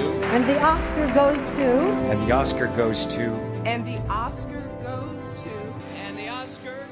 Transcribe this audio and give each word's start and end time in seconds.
to. 0.00 0.06
And 0.34 0.44
the 0.46 0.58
Oscar 0.64 1.06
goes 1.14 1.46
to. 1.56 1.62
And 2.06 2.26
the 2.26 2.32
Oscar 2.32 2.68
goes 2.76 3.06
to. 3.06 3.22
And 3.66 3.84
the 3.84 3.98
Oscar 4.08 4.62
goes 4.82 5.32
to. 5.42 5.50
And 6.06 6.16
the 6.16 6.30
Oscar. 6.30 6.86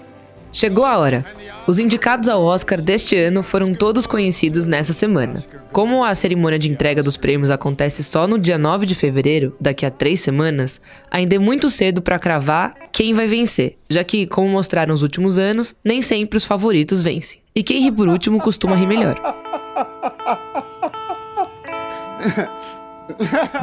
Chegou 0.52 0.84
a 0.84 0.98
hora. 0.98 1.24
Os 1.66 1.78
indicados 1.78 2.28
ao 2.28 2.42
Oscar 2.42 2.80
deste 2.80 3.14
ano 3.14 3.42
foram 3.42 3.74
todos 3.74 4.06
conhecidos 4.06 4.66
nessa 4.66 4.92
semana. 4.92 5.44
Como 5.70 6.02
a 6.02 6.14
cerimônia 6.14 6.58
de 6.58 6.70
entrega 6.70 7.02
dos 7.02 7.18
prêmios 7.18 7.50
acontece 7.50 8.02
só 8.02 8.26
no 8.26 8.38
dia 8.38 8.56
9 8.56 8.86
de 8.86 8.94
fevereiro, 8.94 9.54
daqui 9.60 9.84
a 9.84 9.90
três 9.90 10.20
semanas, 10.20 10.80
ainda 11.10 11.36
é 11.36 11.38
muito 11.38 11.68
cedo 11.68 12.00
para 12.00 12.18
cravar 12.18 12.74
quem 12.90 13.12
vai 13.12 13.26
vencer, 13.26 13.76
já 13.90 14.02
que, 14.02 14.26
como 14.26 14.48
mostraram 14.48 14.92
nos 14.92 15.02
últimos 15.02 15.38
anos, 15.38 15.76
nem 15.84 16.00
sempre 16.00 16.38
os 16.38 16.44
favoritos 16.44 17.02
vencem. 17.02 17.40
E 17.54 17.62
quem 17.62 17.82
ri 17.82 17.92
por 17.92 18.08
último 18.08 18.40
costuma 18.40 18.74
rir 18.74 18.86
melhor. 18.86 19.20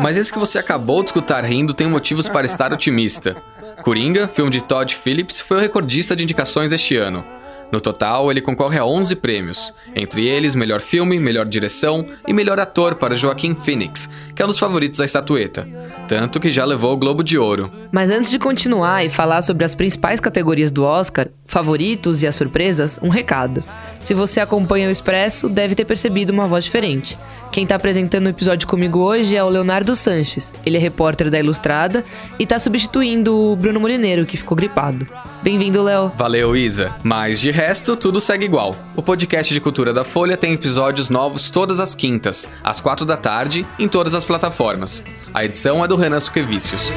Mas 0.01 0.17
esse 0.17 0.31
que 0.31 0.39
você 0.39 0.57
acabou 0.57 1.01
de 1.01 1.09
escutar 1.09 1.43
rindo 1.43 1.73
tem 1.73 1.87
motivos 1.87 2.27
para 2.27 2.45
estar 2.45 2.73
otimista. 2.73 3.35
Coringa, 3.81 4.27
filme 4.27 4.51
de 4.51 4.63
Todd 4.63 4.95
Phillips, 4.95 5.39
foi 5.39 5.57
o 5.57 5.59
recordista 5.59 6.15
de 6.15 6.23
indicações 6.23 6.71
este 6.71 6.95
ano. 6.95 7.23
No 7.71 7.81
total, 7.81 8.31
ele 8.31 8.41
concorre 8.41 8.77
a 8.77 8.85
11 8.85 9.15
prêmios, 9.15 9.73
entre 9.95 10.27
eles 10.27 10.55
melhor 10.55 10.79
filme, 10.79 11.19
melhor 11.19 11.45
direção 11.45 12.05
e 12.27 12.33
melhor 12.33 12.59
ator 12.59 12.95
para 12.95 13.15
Joaquim 13.15 13.55
Phoenix, 13.55 14.09
que 14.35 14.41
é 14.41 14.45
um 14.45 14.47
dos 14.47 14.59
favoritos 14.59 14.99
da 14.99 15.05
estatueta, 15.05 15.67
tanto 16.07 16.39
que 16.39 16.51
já 16.51 16.63
levou 16.63 16.93
o 16.93 16.97
Globo 16.97 17.23
de 17.23 17.37
Ouro. 17.37 17.71
Mas 17.91 18.11
antes 18.11 18.29
de 18.29 18.37
continuar 18.37 19.03
e 19.03 19.09
falar 19.09 19.41
sobre 19.41 19.65
as 19.65 19.73
principais 19.73 20.19
categorias 20.19 20.71
do 20.71 20.83
Oscar, 20.83 21.27
favoritos 21.45 22.21
e 22.21 22.27
as 22.27 22.35
surpresas, 22.35 22.99
um 23.01 23.09
recado. 23.09 23.63
Se 24.05 24.13
você 24.13 24.39
acompanha 24.39 24.87
o 24.87 24.91
Expresso, 24.91 25.49
deve 25.49 25.73
ter 25.73 25.83
percebido 25.83 26.31
uma 26.31 26.45
voz 26.45 26.63
diferente. 26.63 27.17
Quem 27.51 27.63
está 27.63 27.75
apresentando 27.75 28.27
o 28.27 28.29
episódio 28.29 28.67
comigo 28.67 28.99
hoje 28.99 29.35
é 29.35 29.43
o 29.43 29.49
Leonardo 29.49 29.95
Sanches. 29.95 30.53
Ele 30.63 30.77
é 30.77 30.79
repórter 30.79 31.31
da 31.31 31.39
Ilustrada 31.39 32.05
e 32.37 32.43
está 32.43 32.59
substituindo 32.59 33.35
o 33.35 33.55
Bruno 33.55 33.79
Molineiro, 33.79 34.23
que 34.23 34.37
ficou 34.37 34.55
gripado. 34.55 35.07
Bem-vindo, 35.41 35.81
Léo. 35.81 36.11
Valeu, 36.15 36.55
Isa. 36.55 36.93
Mas 37.01 37.39
de 37.39 37.49
resto, 37.49 37.97
tudo 37.97 38.21
segue 38.21 38.45
igual. 38.45 38.75
O 38.95 39.01
podcast 39.01 39.51
de 39.51 39.59
cultura 39.59 39.91
da 39.91 40.03
Folha 40.03 40.37
tem 40.37 40.53
episódios 40.53 41.09
novos 41.09 41.49
todas 41.49 41.79
as 41.79 41.95
quintas, 41.95 42.47
às 42.63 42.79
quatro 42.79 43.07
da 43.07 43.17
tarde, 43.17 43.65
em 43.79 43.87
todas 43.87 44.13
as 44.13 44.23
plataformas. 44.23 45.03
A 45.33 45.43
edição 45.43 45.83
é 45.83 45.87
do 45.87 45.95
Renan 45.95 46.19
Suquevicius. 46.19 46.91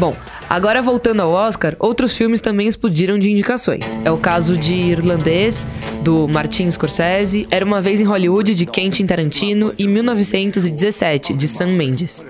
Bom, 0.00 0.16
agora 0.48 0.80
voltando 0.80 1.20
ao 1.20 1.30
Oscar, 1.30 1.76
outros 1.78 2.16
filmes 2.16 2.40
também 2.40 2.66
explodiram 2.66 3.18
de 3.18 3.30
indicações. 3.30 4.00
É 4.02 4.10
o 4.10 4.16
caso 4.16 4.56
de 4.56 4.74
Irlandês, 4.74 5.68
do 6.02 6.26
Martin 6.26 6.70
Scorsese, 6.70 7.46
Era 7.50 7.66
Uma 7.66 7.82
Vez 7.82 8.00
em 8.00 8.04
Hollywood, 8.04 8.54
de 8.54 8.64
Quentin 8.64 9.04
Tarantino 9.04 9.74
e 9.78 9.86
1917, 9.86 11.34
de 11.34 11.46
Sam 11.46 11.72
Mendes. 11.72 12.24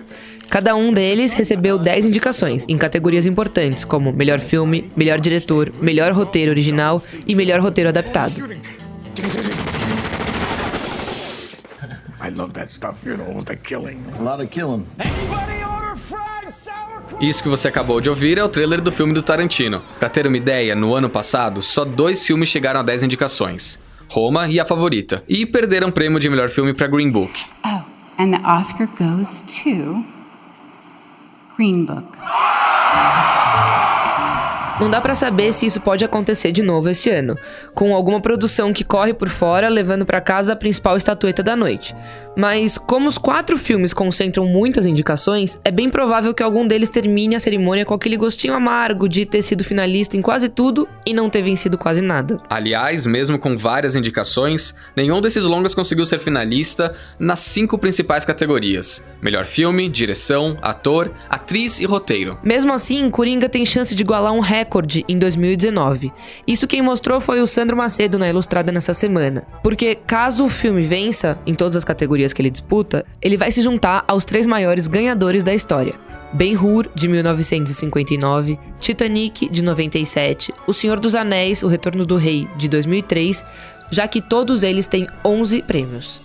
Cada 0.49 0.75
um 0.75 0.93
deles 0.93 1.33
recebeu 1.33 1.79
10 1.79 2.07
indicações, 2.07 2.65
em 2.69 2.77
categorias 2.77 3.25
importantes, 3.25 3.85
como 3.85 4.13
melhor 4.13 4.41
filme, 4.41 4.91
melhor 4.97 5.21
diretor, 5.21 5.73
melhor 5.81 6.11
roteiro 6.11 6.51
original 6.51 7.01
e 7.25 7.37
melhor 7.37 7.61
roteiro 7.61 7.91
adaptado. 7.91 8.35
I 12.21 12.31
love 12.35 12.53
that 12.55 12.69
stuff, 12.69 13.07
you 13.07 13.17
know, 13.17 13.45
the 13.45 13.55
killing. 13.55 14.03
A 14.19 14.23
lot 14.23 14.43
of 14.43 14.51
killing. 14.51 14.89
Isso 17.21 17.43
que 17.43 17.51
você 17.51 17.69
acabou 17.69 18.01
de 18.01 18.09
ouvir 18.09 18.39
é 18.39 18.45
o 18.45 18.49
trailer 18.49 18.81
do 18.81 18.91
filme 18.91 19.13
do 19.13 19.23
Tarantino. 19.23 19.83
Para 19.99 20.09
ter 20.09 20.27
uma 20.27 20.39
ideia, 20.39 20.75
no 20.75 20.95
ano 20.95 21.11
passado, 21.11 21.61
só 21.61 21.85
dois 21.85 22.27
filmes 22.27 22.49
chegaram 22.49 22.81
a 22.81 22.83
10 22.83 23.03
indicações: 23.03 23.79
Roma 24.09 24.49
e 24.49 24.59
A 24.59 24.65
Favorita, 24.65 25.23
e 25.29 25.45
perderam 25.45 25.91
prêmio 25.91 26.19
de 26.19 26.31
melhor 26.31 26.49
filme 26.49 26.73
para 26.73 26.87
Green 26.87 27.11
Book. 27.11 27.45
Oh, 27.63 27.83
and 28.19 28.31
the 28.31 28.41
Oscar 28.43 28.89
goes 28.99 29.43
to 29.43 30.03
Green 31.59 31.85
Book. 31.85 32.07
Não 34.81 34.89
dá 34.89 34.99
para 34.99 35.15
saber 35.15 35.53
se 35.53 35.67
isso 35.67 35.79
pode 35.79 36.07
acontecer 36.07 36.53
de 36.53 36.63
novo 36.63 36.89
este 36.89 37.11
ano, 37.11 37.37
com 37.75 37.95
alguma 37.95 38.19
produção 38.19 38.73
que 38.73 38.83
corre 38.83 39.13
por 39.13 39.29
fora 39.29 39.69
levando 39.69 40.07
para 40.07 40.23
casa 40.23 40.55
a 40.55 40.57
principal 40.57 40.97
estatueta 40.97 41.43
da 41.43 41.55
noite. 41.55 41.95
Mas 42.41 42.79
como 42.79 43.07
os 43.07 43.19
quatro 43.19 43.59
filmes 43.59 43.93
concentram 43.93 44.47
muitas 44.47 44.87
indicações, 44.87 45.61
é 45.63 45.71
bem 45.71 45.91
provável 45.91 46.33
que 46.33 46.43
algum 46.43 46.67
deles 46.67 46.89
termine 46.89 47.37
a 47.37 47.41
cerimônia 47.41 47.85
com 47.85 47.93
aquele 47.93 48.17
gostinho 48.17 48.55
amargo 48.55 49.07
de 49.07 49.27
ter 49.27 49.43
sido 49.43 49.63
finalista 49.63 50.17
em 50.17 50.23
quase 50.23 50.49
tudo 50.49 50.89
e 51.05 51.13
não 51.13 51.29
ter 51.29 51.43
vencido 51.43 51.77
quase 51.77 52.01
nada. 52.01 52.39
Aliás, 52.49 53.05
mesmo 53.05 53.39
com 53.39 53.59
várias 53.59 53.95
indicações, 53.95 54.75
nenhum 54.97 55.21
desses 55.21 55.45
longas 55.45 55.75
conseguiu 55.75 56.07
ser 56.07 56.19
finalista 56.19 56.95
nas 57.19 57.41
cinco 57.41 57.77
principais 57.77 58.25
categorias: 58.25 59.05
melhor 59.21 59.45
filme, 59.45 59.87
direção, 59.87 60.57
ator, 60.63 61.13
atriz 61.29 61.79
e 61.79 61.85
roteiro. 61.85 62.39
Mesmo 62.43 62.73
assim, 62.73 63.11
Coringa 63.11 63.51
tem 63.51 63.67
chance 63.67 63.95
de 63.95 64.03
igualar 64.03 64.33
um 64.33 64.41
recorde 64.41 65.05
em 65.07 65.19
2019. 65.19 66.11
Isso 66.47 66.67
quem 66.67 66.81
mostrou 66.81 67.21
foi 67.21 67.43
o 67.43 67.47
Sandro 67.47 67.77
Macedo 67.77 68.19
na 68.19 68.31
Ilustrada 68.31 68.73
nessa 68.73 68.95
semana. 68.95 69.47
Porque 69.63 69.95
caso 69.95 70.47
o 70.47 70.49
filme 70.49 70.81
vença 70.81 71.39
em 71.47 71.55
todas 71.55 71.77
as 71.77 71.85
categorias 71.85 72.30
que 72.33 72.43
ele 72.43 72.51
disputa, 72.51 73.05
ele 73.21 73.37
vai 73.37 73.51
se 73.51 73.63
juntar 73.63 74.05
aos 74.07 74.25
três 74.25 74.47
maiores 74.47 74.89
ganhadores 74.89 75.45
da 75.45 75.55
história. 75.55 75.95
Ben-Hur, 76.33 76.89
de 76.95 77.09
1959, 77.09 78.59
Titanic, 78.79 79.49
de 79.49 79.63
97, 79.63 80.55
O 80.67 80.73
Senhor 80.73 81.01
dos 81.01 81.15
Anéis, 81.15 81.63
O 81.63 81.69
Retorno 81.69 82.07
do 82.07 82.17
Rei, 82.17 82.49
de 82.57 82.69
2003, 82.69 83.45
já 83.91 84.07
que 84.07 84.21
todos 84.21 84.63
eles 84.63 84.87
têm 84.87 85.09
11 85.25 85.63
prêmios. 85.63 86.23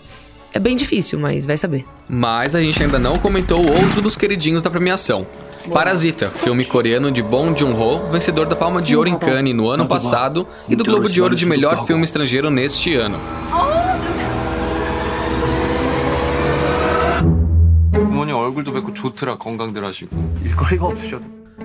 É 0.53 0.59
bem 0.59 0.75
difícil, 0.75 1.19
mas 1.19 1.45
vai 1.45 1.57
saber. 1.57 1.85
Mas 2.07 2.55
a 2.55 2.61
gente 2.61 2.81
ainda 2.81 2.99
não 2.99 3.15
comentou 3.15 3.59
outro 3.59 4.01
dos 4.01 4.15
queridinhos 4.15 4.61
da 4.61 4.69
premiação, 4.69 5.25
Parasita, 5.73 6.29
filme 6.29 6.63
coreano 6.63 7.11
de 7.11 7.21
Bong 7.23 7.57
Joon-ho, 7.57 8.11
vencedor 8.11 8.45
da 8.45 8.55
Palma 8.55 8.81
de 8.81 8.95
Ouro 8.95 9.09
em 9.09 9.17
Cannes 9.17 9.55
no 9.55 9.67
ano 9.67 9.87
passado 9.87 10.47
e 10.69 10.75
do 10.75 10.83
Globo 10.83 11.09
de 11.09 11.21
Ouro 11.21 11.35
de 11.35 11.45
melhor 11.45 11.85
filme 11.85 12.03
estrangeiro 12.03 12.49
neste 12.49 12.95
ano. 12.95 13.19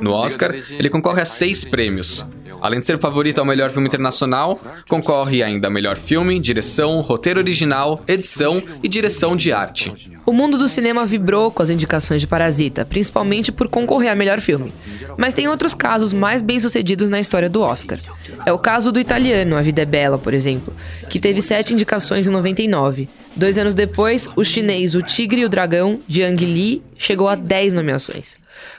No 0.00 0.12
Oscar, 0.12 0.54
ele 0.70 0.88
concorre 0.88 1.22
a 1.22 1.26
seis 1.26 1.64
prêmios. 1.64 2.26
Além 2.60 2.80
de 2.80 2.86
ser 2.86 2.98
favorito 2.98 3.38
ao 3.38 3.44
melhor 3.44 3.70
filme 3.70 3.88
internacional, 3.88 4.60
concorre 4.88 5.42
ainda 5.42 5.68
a 5.68 5.70
melhor 5.70 5.96
filme, 5.96 6.38
direção, 6.38 7.00
roteiro 7.00 7.40
original, 7.40 8.02
edição 8.06 8.62
e 8.82 8.88
direção 8.88 9.36
de 9.36 9.52
arte. 9.52 9.92
O 10.26 10.32
mundo 10.32 10.58
do 10.58 10.68
cinema 10.68 11.06
vibrou 11.06 11.50
com 11.50 11.62
as 11.62 11.70
indicações 11.70 12.20
de 12.20 12.26
Parasita, 12.26 12.84
principalmente 12.84 13.50
por 13.50 13.68
concorrer 13.68 14.10
a 14.10 14.14
melhor 14.14 14.40
filme. 14.40 14.72
Mas 15.16 15.34
tem 15.34 15.48
outros 15.48 15.74
casos 15.74 16.12
mais 16.12 16.42
bem-sucedidos 16.42 17.10
na 17.10 17.18
história 17.18 17.48
do 17.48 17.62
Oscar. 17.62 17.98
É 18.44 18.52
o 18.52 18.58
caso 18.58 18.92
do 18.92 19.00
italiano 19.00 19.56
A 19.56 19.62
Vida 19.62 19.82
é 19.82 19.86
Bela, 19.86 20.18
por 20.18 20.34
exemplo, 20.34 20.74
que 21.08 21.18
teve 21.18 21.40
sete 21.40 21.72
indicações 21.72 22.26
em 22.26 22.30
99. 22.30 23.08
Dois 23.34 23.58
anos 23.58 23.74
depois, 23.74 24.28
o 24.36 24.44
chinês 24.44 24.94
O 24.94 25.02
Tigre 25.02 25.42
e 25.42 25.44
o 25.44 25.48
Dragão, 25.48 26.00
de 26.06 26.22
Ang 26.22 26.44
Lee, 26.44 26.82
chegou 26.98 27.28
a 27.28 27.34
10 27.34 27.72
nomeações. 27.72 28.36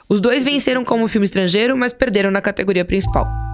Os 0.08 0.20
dois 0.20 0.44
venceram 0.44 0.84
como 0.84 1.08
filme 1.08 1.26
estrangeiro, 1.26 1.76
mas 1.76 1.94
perderam 1.94 2.30
na 2.30 2.42
categoria 2.42 2.86
principal. 2.86 3.51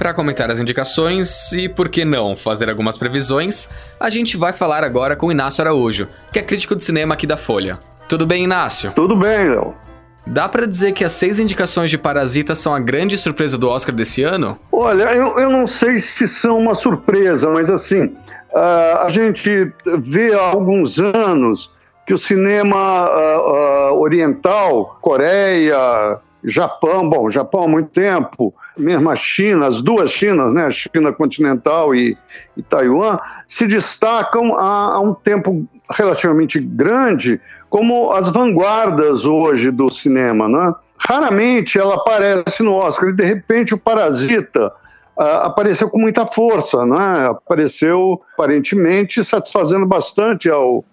Para 0.00 0.14
comentar 0.14 0.50
as 0.50 0.58
indicações 0.58 1.52
e, 1.52 1.68
por 1.68 1.90
que 1.90 2.06
não, 2.06 2.34
fazer 2.34 2.70
algumas 2.70 2.96
previsões, 2.96 3.68
a 4.00 4.08
gente 4.08 4.34
vai 4.34 4.50
falar 4.50 4.82
agora 4.82 5.14
com 5.14 5.30
Inácio 5.30 5.60
Araújo, 5.60 6.08
que 6.32 6.38
é 6.38 6.42
crítico 6.42 6.74
de 6.74 6.82
cinema 6.82 7.12
aqui 7.12 7.26
da 7.26 7.36
Folha. 7.36 7.78
Tudo 8.08 8.26
bem, 8.26 8.44
Inácio? 8.44 8.92
Tudo 8.92 9.14
bem, 9.14 9.50
Léo. 9.50 9.74
Dá 10.26 10.48
para 10.48 10.66
dizer 10.66 10.92
que 10.92 11.04
as 11.04 11.12
seis 11.12 11.38
indicações 11.38 11.90
de 11.90 11.98
Parasita 11.98 12.54
são 12.54 12.74
a 12.74 12.80
grande 12.80 13.18
surpresa 13.18 13.58
do 13.58 13.68
Oscar 13.68 13.94
desse 13.94 14.22
ano? 14.22 14.58
Olha, 14.72 15.12
eu, 15.12 15.38
eu 15.38 15.50
não 15.50 15.66
sei 15.66 15.98
se 15.98 16.26
são 16.26 16.56
uma 16.56 16.72
surpresa, 16.72 17.50
mas 17.50 17.68
assim, 17.68 18.04
uh, 18.04 19.00
a 19.02 19.10
gente 19.10 19.70
vê 19.98 20.32
há 20.32 20.40
alguns 20.40 20.98
anos 20.98 21.70
que 22.06 22.14
o 22.14 22.18
cinema 22.18 23.06
uh, 23.06 23.92
uh, 23.92 24.00
oriental, 24.00 24.98
Coreia, 25.02 26.18
Japão, 26.42 27.08
bom, 27.08 27.30
Japão 27.30 27.64
há 27.64 27.68
muito 27.68 27.90
tempo, 27.90 28.54
mesmo 28.76 29.10
a 29.10 29.16
China, 29.16 29.66
as 29.66 29.82
duas 29.82 30.10
Chinas, 30.10 30.52
né, 30.52 30.70
China 30.70 31.12
continental 31.12 31.94
e, 31.94 32.16
e 32.56 32.62
Taiwan, 32.62 33.18
se 33.46 33.66
destacam 33.66 34.54
há, 34.58 34.94
há, 34.94 35.00
um 35.00 35.12
tempo 35.12 35.66
relativamente 35.90 36.58
grande 36.58 37.40
como 37.68 38.10
as 38.12 38.28
vanguardas 38.28 39.24
hoje 39.24 39.70
do 39.70 39.90
cinema. 39.90 40.48
Né? 40.48 40.74
Raramente 40.98 41.78
ela 41.78 41.96
aparece 41.96 42.62
no 42.62 42.72
Oscar 42.72 43.10
e, 43.10 43.12
de 43.12 43.24
repente, 43.24 43.74
o 43.74 43.78
Parasita 43.78 44.72
uh, 45.16 45.22
apareceu 45.42 45.90
com 45.90 45.98
muita 45.98 46.26
força, 46.26 46.84
né? 46.86 47.28
apareceu 47.28 48.20
aparentemente 48.34 49.22
satisfazendo 49.22 49.84
bastante 49.84 50.48
ao, 50.48 50.84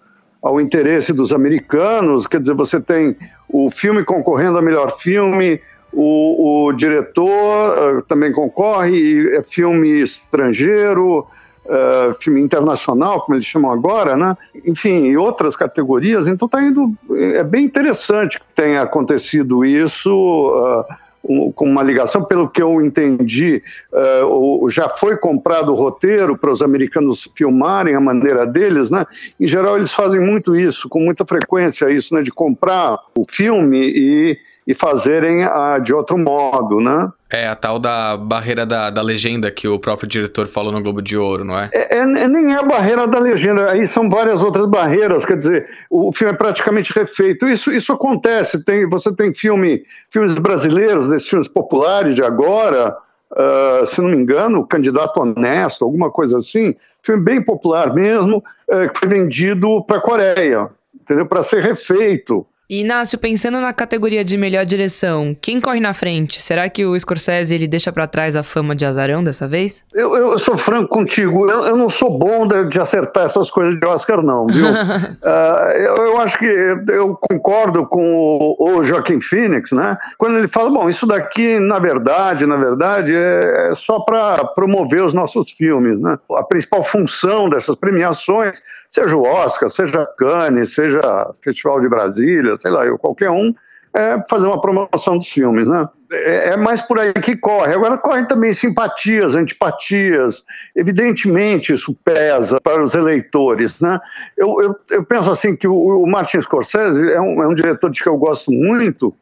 ao 0.42 0.60
interesse 0.60 1.12
dos 1.12 1.32
americanos. 1.32 2.26
Quer 2.26 2.40
dizer, 2.40 2.54
você 2.54 2.80
tem 2.80 3.16
o 3.48 3.70
filme 3.70 4.04
concorrendo 4.04 4.58
a 4.58 4.62
melhor 4.62 4.98
filme, 4.98 5.60
O, 5.90 6.66
o 6.66 6.72
diretor 6.74 7.72
uh, 7.72 8.02
também 8.02 8.30
concorre, 8.30 9.26
é 9.34 9.42
filme 9.42 10.02
estrangeiro, 10.02 11.26
uh, 11.64 12.12
filme 12.20 12.42
internacional, 12.42 13.22
como 13.22 13.36
eles 13.36 13.46
chamam 13.46 13.72
agora, 13.72 14.14
né? 14.14 14.36
Enfim, 14.66 15.06
e 15.06 15.16
outras 15.16 15.56
categorias. 15.56 16.28
Então 16.28 16.44
está 16.44 16.62
indo. 16.62 16.92
É 17.10 17.42
bem 17.42 17.64
interessante 17.64 18.38
que 18.38 18.44
tenha 18.54 18.82
acontecido 18.82 19.64
isso. 19.64 20.12
Uh, 20.12 20.84
com 21.22 21.64
uma 21.64 21.82
ligação, 21.82 22.24
pelo 22.24 22.48
que 22.48 22.62
eu 22.62 22.80
entendi, 22.80 23.62
uh, 23.92 24.70
já 24.70 24.88
foi 24.88 25.16
comprado 25.16 25.72
o 25.72 25.74
roteiro 25.74 26.38
para 26.38 26.52
os 26.52 26.62
americanos 26.62 27.28
filmarem 27.34 27.94
a 27.94 28.00
maneira 28.00 28.46
deles, 28.46 28.90
né? 28.90 29.04
Em 29.38 29.46
geral, 29.46 29.76
eles 29.76 29.92
fazem 29.92 30.20
muito 30.20 30.56
isso, 30.56 30.88
com 30.88 31.00
muita 31.00 31.26
frequência, 31.26 31.90
isso, 31.90 32.14
né? 32.14 32.22
De 32.22 32.30
comprar 32.30 32.98
o 33.16 33.24
filme 33.28 33.78
e 33.78 34.38
e 34.68 34.74
fazerem 34.74 35.44
a, 35.44 35.78
de 35.78 35.94
outro 35.94 36.18
modo, 36.18 36.78
né? 36.78 37.10
É, 37.32 37.48
a 37.48 37.54
tal 37.54 37.78
da 37.78 38.18
barreira 38.18 38.66
da, 38.66 38.90
da 38.90 39.00
legenda 39.00 39.50
que 39.50 39.66
o 39.66 39.78
próprio 39.78 40.06
diretor 40.06 40.46
falou 40.46 40.70
no 40.70 40.82
Globo 40.82 41.00
de 41.00 41.16
Ouro, 41.16 41.42
não 41.42 41.58
é? 41.58 41.70
é? 41.72 41.96
É, 41.96 41.98
é? 42.00 42.28
Nem 42.28 42.52
é 42.52 42.58
a 42.58 42.62
barreira 42.62 43.08
da 43.08 43.18
legenda, 43.18 43.70
aí 43.70 43.86
são 43.86 44.10
várias 44.10 44.42
outras 44.42 44.66
barreiras, 44.66 45.24
quer 45.24 45.38
dizer, 45.38 45.66
o 45.88 46.12
filme 46.12 46.34
é 46.34 46.36
praticamente 46.36 46.92
refeito. 46.92 47.48
Isso, 47.48 47.72
isso 47.72 47.94
acontece, 47.94 48.62
tem, 48.62 48.86
você 48.86 49.10
tem 49.16 49.32
filme, 49.32 49.84
filmes 50.10 50.34
brasileiros, 50.34 51.08
desses 51.08 51.30
filmes 51.30 51.48
populares 51.48 52.14
de 52.14 52.22
agora, 52.22 52.94
uh, 53.32 53.86
se 53.86 54.02
não 54.02 54.10
me 54.10 54.18
engano, 54.18 54.66
Candidato 54.66 55.18
Honesto, 55.18 55.82
alguma 55.82 56.10
coisa 56.10 56.36
assim, 56.36 56.76
filme 57.02 57.22
bem 57.22 57.40
popular 57.40 57.94
mesmo, 57.94 58.44
uh, 58.68 58.92
que 58.92 58.98
foi 58.98 59.08
vendido 59.08 59.82
para 59.84 59.96
a 59.96 60.02
Coreia, 60.02 60.68
entendeu? 60.94 61.24
Para 61.24 61.42
ser 61.42 61.62
refeito. 61.62 62.46
Inácio, 62.70 63.18
pensando 63.18 63.62
na 63.62 63.72
categoria 63.72 64.22
de 64.22 64.36
melhor 64.36 64.66
direção, 64.66 65.34
quem 65.40 65.58
corre 65.58 65.80
na 65.80 65.94
frente? 65.94 66.42
Será 66.42 66.68
que 66.68 66.84
o 66.84 67.00
Scorsese 67.00 67.54
ele 67.54 67.66
deixa 67.66 67.90
para 67.90 68.06
trás 68.06 68.36
a 68.36 68.42
fama 68.42 68.76
de 68.76 68.84
azarão 68.84 69.24
dessa 69.24 69.48
vez? 69.48 69.86
Eu, 69.94 70.14
eu 70.14 70.38
sou 70.38 70.58
franco 70.58 70.90
contigo, 70.90 71.50
eu, 71.50 71.64
eu 71.64 71.76
não 71.78 71.88
sou 71.88 72.18
bom 72.18 72.46
de, 72.46 72.66
de, 72.66 72.78
acertar 72.78 73.24
essas 73.24 73.50
coisas 73.50 73.80
de 73.80 73.86
Oscar, 73.86 74.22
não, 74.22 74.46
viu? 74.46 74.66
uh, 74.66 75.70
eu, 75.80 75.94
eu, 75.96 76.20
acho 76.20 76.38
que 76.38 76.44
eu 76.90 77.16
concordo 77.16 77.86
com 77.86 78.54
o, 78.58 78.76
o 78.76 78.84
Joaquim 78.84 79.18
Phoenix, 79.18 79.72
né? 79.72 79.96
Quando 80.18 80.36
ele 80.36 80.48
fala, 80.48 80.68
bom, 80.68 80.90
isso 80.90 81.06
daqui, 81.06 81.58
na 81.58 81.78
verdade, 81.78 82.44
na 82.44 82.56
verdade, 82.56 83.14
é, 83.14 83.70
é 83.70 83.74
só 83.74 84.00
para 84.00 84.44
promover 84.44 85.02
os 85.02 85.14
nossos 85.14 85.50
filmes, 85.52 85.98
né? 85.98 86.18
A 86.36 86.42
principal 86.42 86.84
função 86.84 87.48
dessas 87.48 87.76
premiações 87.76 88.60
seja 88.90 89.16
o 89.16 89.22
Oscar, 89.22 89.70
seja 89.70 90.06
Cannes, 90.18 90.74
seja 90.74 91.00
Festival 91.42 91.80
de 91.80 91.88
Brasília, 91.88 92.57
sei 92.58 92.70
lá, 92.70 92.84
eu, 92.84 92.98
qualquer 92.98 93.30
um, 93.30 93.54
é 93.94 94.22
fazer 94.28 94.46
uma 94.46 94.60
promoção 94.60 95.16
dos 95.16 95.28
filmes, 95.28 95.66
né? 95.66 95.88
É, 96.10 96.50
é, 96.50 96.56
mais 96.56 96.80
por 96.82 96.98
aí 96.98 97.12
que 97.14 97.36
corre. 97.36 97.74
Agora 97.74 97.98
correm 97.98 98.26
também 98.26 98.52
simpatias, 98.52 99.34
antipatias. 99.34 100.44
Evidentemente 100.76 101.72
isso 101.72 101.94
pesa 102.04 102.60
para 102.60 102.82
os 102.82 102.94
eleitores, 102.94 103.80
né? 103.80 103.98
Eu, 104.36 104.60
eu, 104.60 104.76
eu 104.90 105.04
penso 105.04 105.30
assim 105.30 105.56
que 105.56 105.66
o, 105.66 106.02
o 106.02 106.06
Martin 106.06 106.40
Scorsese 106.40 107.10
é 107.10 107.20
um, 107.20 107.42
é 107.42 107.48
um 107.48 107.54
diretor 107.54 107.90
de 107.90 108.02
que 108.02 108.08
eu 108.08 108.16
gosto 108.16 108.50
muito, 108.50 109.14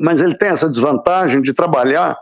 mas 0.00 0.20
ele 0.20 0.36
tem 0.36 0.48
essa 0.48 0.68
desvantagem 0.68 1.40
de 1.40 1.52
trabalhar 1.52 2.16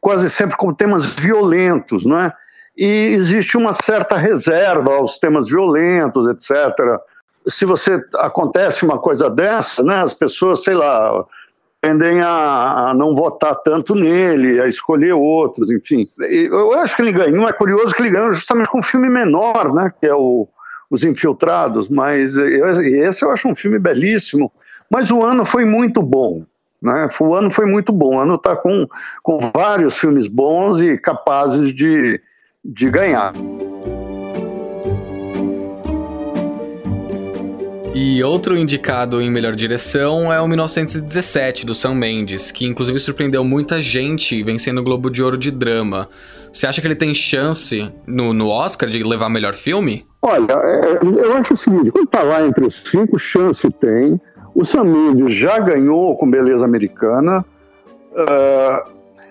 quase 0.00 0.28
sempre 0.28 0.56
com 0.56 0.74
temas 0.74 1.06
violentos, 1.06 2.04
não 2.04 2.20
é? 2.20 2.32
e 2.76 3.14
existe 3.14 3.56
uma 3.56 3.72
certa 3.72 4.16
reserva 4.16 4.96
aos 4.96 5.18
temas 5.18 5.48
violentos, 5.48 6.28
etc. 6.28 6.74
Se 7.46 7.64
você 7.64 8.02
acontece 8.14 8.84
uma 8.84 8.98
coisa 8.98 9.28
dessa, 9.28 9.82
né, 9.82 9.96
as 9.96 10.14
pessoas, 10.14 10.62
sei 10.62 10.74
lá, 10.74 11.24
tendem 11.84 12.22
a, 12.22 12.88
a, 12.88 12.94
não 12.94 13.14
votar 13.14 13.54
tanto 13.56 13.94
nele, 13.94 14.58
a 14.60 14.66
escolher 14.66 15.12
outros, 15.12 15.70
enfim. 15.70 16.08
Eu 16.18 16.72
acho 16.80 16.96
que 16.96 17.02
ele 17.02 17.12
ganhou, 17.12 17.46
é 17.46 17.52
curioso 17.52 17.94
que 17.94 18.00
ele 18.00 18.10
ganhou 18.10 18.32
justamente 18.32 18.70
com 18.70 18.78
um 18.78 18.82
filme 18.82 19.10
menor, 19.10 19.74
né, 19.74 19.92
que 20.00 20.06
é 20.06 20.14
o 20.14 20.48
Os 20.90 21.04
Infiltrados, 21.04 21.88
mas 21.90 22.36
esse 22.36 23.22
eu 23.22 23.30
acho 23.30 23.48
um 23.48 23.54
filme 23.54 23.78
belíssimo, 23.78 24.50
mas 24.90 25.10
o 25.10 25.22
ano 25.22 25.44
foi 25.44 25.66
muito 25.66 26.00
bom. 26.00 26.46
Né? 26.80 27.08
O 27.18 27.34
ano 27.34 27.50
foi 27.50 27.66
muito 27.66 27.92
bom, 27.92 28.16
o 28.16 28.20
ano 28.20 28.34
está 28.36 28.56
com, 28.56 28.86
com 29.22 29.38
vários 29.54 29.96
filmes 29.96 30.26
bons 30.26 30.80
e 30.80 30.98
capazes 30.98 31.74
de, 31.74 32.20
de 32.64 32.90
ganhar. 32.90 33.32
E 37.94 38.24
outro 38.24 38.56
indicado 38.56 39.22
em 39.22 39.30
melhor 39.30 39.54
direção 39.54 40.32
é 40.32 40.40
o 40.40 40.48
1917, 40.48 41.64
do 41.64 41.76
Sam 41.76 41.94
Mendes, 41.94 42.50
que 42.50 42.66
inclusive 42.66 42.98
surpreendeu 42.98 43.44
muita 43.44 43.80
gente 43.80 44.42
vencendo 44.42 44.78
o 44.78 44.82
Globo 44.82 45.08
de 45.08 45.22
Ouro 45.22 45.38
de 45.38 45.52
Drama. 45.52 46.08
Você 46.52 46.66
acha 46.66 46.80
que 46.80 46.88
ele 46.88 46.96
tem 46.96 47.14
chance 47.14 47.88
no, 48.04 48.32
no 48.32 48.48
Oscar 48.48 48.88
de 48.88 49.00
levar 49.04 49.28
melhor 49.28 49.54
filme? 49.54 50.04
Olha, 50.20 50.54
é, 50.54 50.98
eu 51.24 51.36
acho 51.36 51.54
o 51.54 51.56
seguinte, 51.56 51.92
quando 51.92 52.08
tá 52.08 52.24
lá 52.24 52.44
entre 52.44 52.66
os 52.66 52.82
cinco, 52.82 53.16
chance 53.16 53.70
tem. 53.80 54.20
O 54.56 54.64
Sam 54.64 54.84
Mendes 54.84 55.32
já 55.32 55.60
ganhou 55.60 56.16
com 56.16 56.28
Beleza 56.28 56.64
Americana. 56.64 57.44
Uh, 58.10 58.90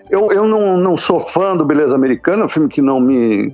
eu, 0.10 0.31
eu 0.31 0.48
não, 0.48 0.77
não 0.77 0.95
sou 0.95 1.19
fã 1.19 1.57
do 1.57 1.65
Beleza 1.65 1.95
Americana, 1.95 2.45
um 2.45 2.50
filme 2.50 2.69
que 2.69 2.81
não 2.81 3.01
me, 3.01 3.54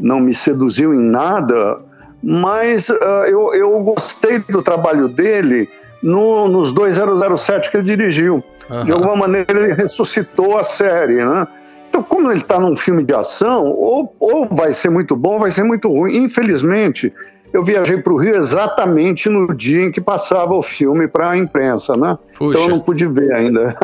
não 0.00 0.18
me 0.18 0.34
seduziu 0.34 0.92
em 0.92 1.00
nada, 1.00 1.78
mas 2.22 2.88
uh, 2.88 2.94
eu, 3.26 3.54
eu 3.54 3.80
gostei 3.80 4.38
do 4.40 4.62
trabalho 4.62 5.08
dele 5.08 5.68
no, 6.02 6.48
nos 6.48 6.72
2007 6.72 7.70
que 7.70 7.76
ele 7.76 7.84
dirigiu. 7.96 8.42
Uhum. 8.68 8.84
De 8.84 8.92
alguma 8.92 9.16
maneira 9.16 9.52
ele 9.52 9.72
ressuscitou 9.72 10.58
a 10.58 10.64
série, 10.64 11.24
né? 11.24 11.46
Então, 11.88 12.02
como 12.02 12.30
ele 12.30 12.40
está 12.40 12.60
num 12.60 12.76
filme 12.76 13.02
de 13.02 13.14
ação, 13.14 13.66
ou, 13.66 14.14
ou 14.20 14.46
vai 14.46 14.72
ser 14.72 14.90
muito 14.90 15.16
bom, 15.16 15.34
ou 15.34 15.40
vai 15.40 15.50
ser 15.50 15.62
muito 15.62 15.88
ruim. 15.88 16.18
Infelizmente, 16.18 17.12
eu 17.52 17.64
viajei 17.64 17.96
para 17.96 18.12
o 18.12 18.16
Rio 18.16 18.36
exatamente 18.36 19.28
no 19.28 19.54
dia 19.54 19.84
em 19.84 19.90
que 19.90 20.00
passava 20.00 20.54
o 20.54 20.62
filme 20.62 21.08
para 21.08 21.30
a 21.30 21.36
imprensa, 21.36 21.96
né? 21.96 22.18
Puxa. 22.36 22.58
Então 22.58 22.62
eu 22.62 22.76
não 22.76 22.80
pude 22.80 23.06
ver 23.06 23.32
ainda. 23.32 23.74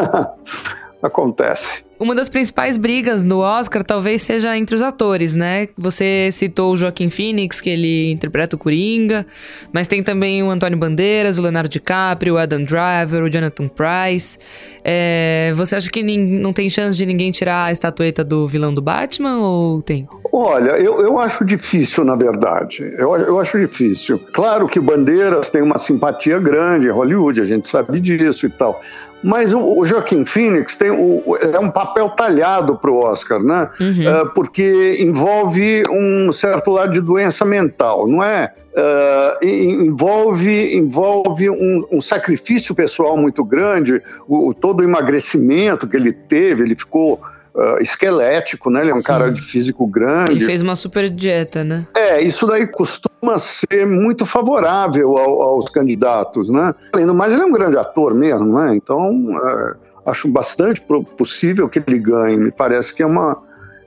Acontece. 1.03 1.85
Uma 1.99 2.15
das 2.15 2.29
principais 2.29 2.77
brigas 2.77 3.23
no 3.23 3.39
Oscar 3.39 3.85
talvez 3.85 4.23
seja 4.23 4.57
entre 4.57 4.75
os 4.75 4.83
atores, 4.83 5.35
né? 5.35 5.69
Você 5.79 6.29
citou 6.33 6.73
o 6.73 6.77
Joaquim 6.77 7.09
Phoenix, 7.09 7.61
que 7.61 7.71
ele 7.71 8.11
interpreta 8.11 8.57
o 8.57 8.59
Coringa, 8.59 9.25
mas 9.73 9.87
tem 9.87 10.03
também 10.03 10.43
o 10.43 10.51
Antônio 10.51 10.77
Bandeiras, 10.77 11.39
o 11.39 11.43
Leonardo 11.43 11.69
DiCaprio, 11.69 12.35
o 12.35 12.39
Adam 12.39 12.63
Driver, 12.63 13.23
o 13.23 13.31
Jonathan 13.31 13.69
Price. 13.69 14.37
É, 14.83 15.53
você 15.57 15.77
acha 15.77 15.91
que 15.91 16.03
não 16.03 16.53
tem 16.53 16.69
chance 16.69 16.97
de 16.97 17.07
ninguém 17.07 17.31
tirar 17.31 17.67
a 17.67 17.73
estatueta 17.73 18.25
do 18.25 18.49
vilão 18.49 18.75
do 18.75 18.83
Batman 18.83 19.39
ou 19.39 19.81
tem? 19.81 20.09
Olha, 20.33 20.73
eu, 20.73 21.01
eu 21.01 21.19
acho 21.21 21.45
difícil, 21.45 22.05
na 22.05 22.17
verdade. 22.17 22.83
Eu, 22.99 23.15
eu 23.17 23.39
acho 23.39 23.59
difícil. 23.59 24.19
Claro 24.33 24.67
que 24.67 24.81
Bandeiras 24.81 25.49
tem 25.49 25.63
uma 25.63 25.79
simpatia 25.79 26.39
grande 26.41 26.87
em 26.87 26.91
Hollywood, 26.91 27.41
a 27.41 27.47
gente 27.47 27.69
sabe 27.69 28.01
disso 28.01 28.47
e 28.47 28.51
tal. 28.51 28.81
Mas 29.25 29.55
o, 29.55 29.79
o 29.79 29.87
Joaquim 29.87 30.27
Phoenix 30.27 30.77
tem 30.77 30.91
o, 30.91 31.37
é 31.41 31.59
um 31.59 31.71
papel 31.71 32.11
talhado 32.11 32.77
para 32.77 32.91
o 32.91 32.99
Oscar, 32.99 33.43
né? 33.43 33.71
Uhum. 33.81 34.23
Uh, 34.23 34.31
porque 34.35 34.99
envolve 35.01 35.83
um 35.91 36.31
certo 36.31 36.71
lado 36.71 36.93
de 36.93 37.01
doença 37.01 37.43
mental, 37.43 38.07
não 38.07 38.23
é? 38.23 38.53
Uh, 38.75 39.47
envolve 39.47 40.77
envolve 40.77 41.49
um, 41.49 41.87
um, 41.91 42.03
sacrifício 42.03 42.75
pessoal 42.75 43.17
muito 43.17 43.43
grande, 43.45 44.03
o, 44.29 44.53
todo 44.53 44.81
o 44.81 44.83
emagrecimento 44.83 45.87
que 45.87 45.97
ele 45.97 46.13
teve, 46.13 46.65
ele 46.65 46.75
ficou 46.75 47.21
uh, 47.55 47.81
esquelético, 47.81 48.71
né? 48.71 48.81
Ele 48.83 48.91
é 48.91 48.95
um 48.95 48.99
Sim. 48.99 49.03
cara 49.03 49.31
de 49.31 49.41
físico 49.41 49.87
grande. 49.87 50.33
Ele 50.33 50.45
fez 50.45 50.63
uma 50.63 50.77
super 50.77 51.09
dieta, 51.09 51.63
né? 51.63 51.87
É, 51.95 52.21
isso 52.21 52.47
daí 52.47 52.67
costuma 52.67 53.39
ser 53.39 53.87
muito 53.87 54.27
favorável 54.27 55.17
ao, 55.17 55.43
aos 55.43 55.71
candidatos, 55.71 56.49
né? 56.49 56.75
Além 56.93 57.07
do 57.07 57.15
mais, 57.15 57.33
ele 57.33 57.43
é 57.43 57.47
um 57.47 57.53
grande 57.53 57.79
ator 57.79 58.15
mesmo, 58.15 58.47
né? 58.59 58.75
Então, 58.75 59.11
é, 59.43 59.75
acho 60.07 60.29
bastante 60.29 60.83
possível 61.17 61.69
que 61.69 61.83
ele 61.87 61.99
ganhe. 61.99 62.37
Me 62.37 62.51
parece 62.51 62.95
que 62.95 63.03
é 63.03 63.07
uma, 63.07 63.37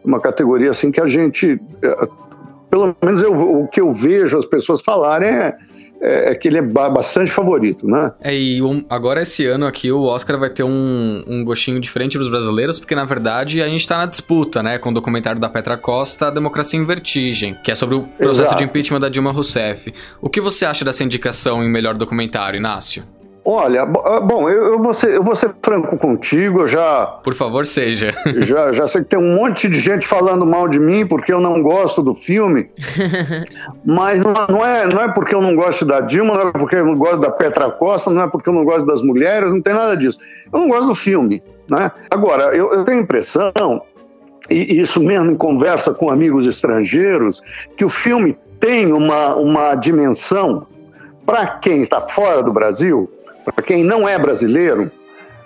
uma 0.04 0.20
categoria 0.20 0.72
assim 0.72 0.92
que 0.92 1.02
a 1.02 1.08
gente... 1.08 1.60
É, 1.82 2.08
pelo 2.70 2.94
menos 3.02 3.22
eu, 3.22 3.34
o 3.34 3.66
que 3.66 3.80
eu 3.80 3.94
vejo 3.94 4.38
as 4.38 4.46
pessoas 4.46 4.82
falarem 4.82 5.30
é 5.30 5.58
é, 6.02 6.32
é, 6.32 6.36
que 6.36 6.48
ele 6.48 6.58
é 6.58 6.62
bastante 6.62 7.32
favorito, 7.32 7.88
né? 7.88 8.12
É, 8.22 8.38
e 8.38 8.62
um, 8.62 8.86
agora 8.90 9.22
esse 9.22 9.46
ano 9.46 9.66
aqui 9.66 9.92
o 9.92 10.04
Oscar 10.04 10.40
vai 10.40 10.50
ter 10.50 10.64
um, 10.64 11.24
um 11.28 11.44
gostinho 11.44 11.80
diferente 11.80 12.18
dos 12.18 12.30
brasileiros, 12.30 12.80
porque 12.80 12.96
na 12.96 13.06
verdade 13.06 13.62
a 13.62 13.68
gente 13.68 13.88
tá 13.88 13.98
na 13.98 14.06
disputa, 14.06 14.62
né? 14.62 14.78
Com 14.78 14.90
o 14.90 14.94
documentário 14.94 15.40
da 15.40 15.50
Petra 15.50 15.78
Costa, 15.78 16.28
A 16.28 16.32
Democracia 16.32 16.80
em 16.80 16.86
Vertigem, 16.86 17.56
que 17.64 17.72
é 17.72 17.76
sobre 17.76 17.96
o 17.96 18.02
processo 18.04 18.42
Exato. 18.42 18.58
de 18.58 18.64
impeachment 18.64 19.00
da 19.00 19.10
Dilma 19.10 19.32
Rousseff. 19.32 19.94
O 20.22 20.30
que 20.30 20.42
você 20.42 20.66
acha 20.66 20.86
dessa 20.86 21.04
indicação 21.04 21.64
em 21.64 21.70
melhor 21.70 21.96
documentário, 21.96 22.58
Inácio? 22.58 23.04
Olha, 23.50 23.84
ah, 23.84 24.20
bom, 24.20 24.50
eu, 24.50 24.74
eu, 24.74 24.80
vou 24.80 24.92
ser, 24.92 25.16
eu 25.16 25.24
vou 25.24 25.34
ser 25.34 25.56
franco 25.64 25.98
contigo, 25.98 26.60
eu 26.60 26.68
já. 26.68 27.06
Por 27.24 27.34
favor, 27.34 27.66
seja. 27.66 28.14
Já, 28.44 28.74
já 28.74 28.88
sei 28.88 29.04
que 29.04 29.10
tem 29.10 29.20
um 29.20 29.36
monte 29.36 29.70
de 29.70 29.80
gente 29.80 30.06
falando 30.06 30.46
mal 30.46 30.68
de 30.68 30.80
mim 30.80 31.08
porque 31.08 31.32
eu 31.32 31.40
não 31.40 31.62
gosto 31.62 32.04
do 32.04 32.14
filme. 32.14 32.70
mas 33.86 34.20
não, 34.20 34.34
não, 34.50 34.66
é, 34.66 34.88
não 34.94 35.02
é 35.02 35.08
porque 35.14 35.34
eu 35.34 35.42
não 35.42 35.56
gosto 35.56 35.86
da 35.86 36.02
Dilma, 36.02 36.34
não 36.34 36.50
é 36.50 36.52
porque 36.52 36.76
eu 36.76 36.86
não 36.86 36.98
gosto 36.98 37.20
da 37.20 37.32
Petra 37.32 37.72
Costa, 37.72 38.10
não 38.10 38.24
é 38.24 38.28
porque 38.28 38.50
eu 38.50 38.54
não 38.54 38.66
gosto 38.66 38.86
das 38.86 39.02
mulheres, 39.02 39.52
não 39.52 39.62
tem 39.62 39.74
nada 39.74 39.96
disso. 39.96 40.18
Eu 40.52 40.60
não 40.60 40.68
gosto 40.68 40.88
do 40.88 40.96
filme. 40.96 41.42
Né? 41.70 41.90
Agora, 42.12 42.56
eu, 42.56 42.74
eu 42.74 42.84
tenho 42.84 43.00
a 43.00 43.02
impressão, 43.02 43.82
e 44.50 44.82
isso 44.82 45.02
mesmo 45.02 45.32
em 45.32 45.38
conversa 45.38 45.94
com 45.94 46.10
amigos 46.10 46.46
estrangeiros, 46.46 47.42
que 47.78 47.86
o 47.86 47.90
filme 47.90 48.38
tem 48.60 48.92
uma, 48.92 49.36
uma 49.36 49.76
dimensão 49.76 50.68
para 51.26 51.48
quem 51.48 51.82
está 51.82 52.02
fora 52.02 52.44
do 52.44 52.52
Brasil, 52.52 53.10
para 53.52 53.64
quem 53.64 53.84
não 53.84 54.08
é 54.08 54.18
brasileiro, 54.18 54.92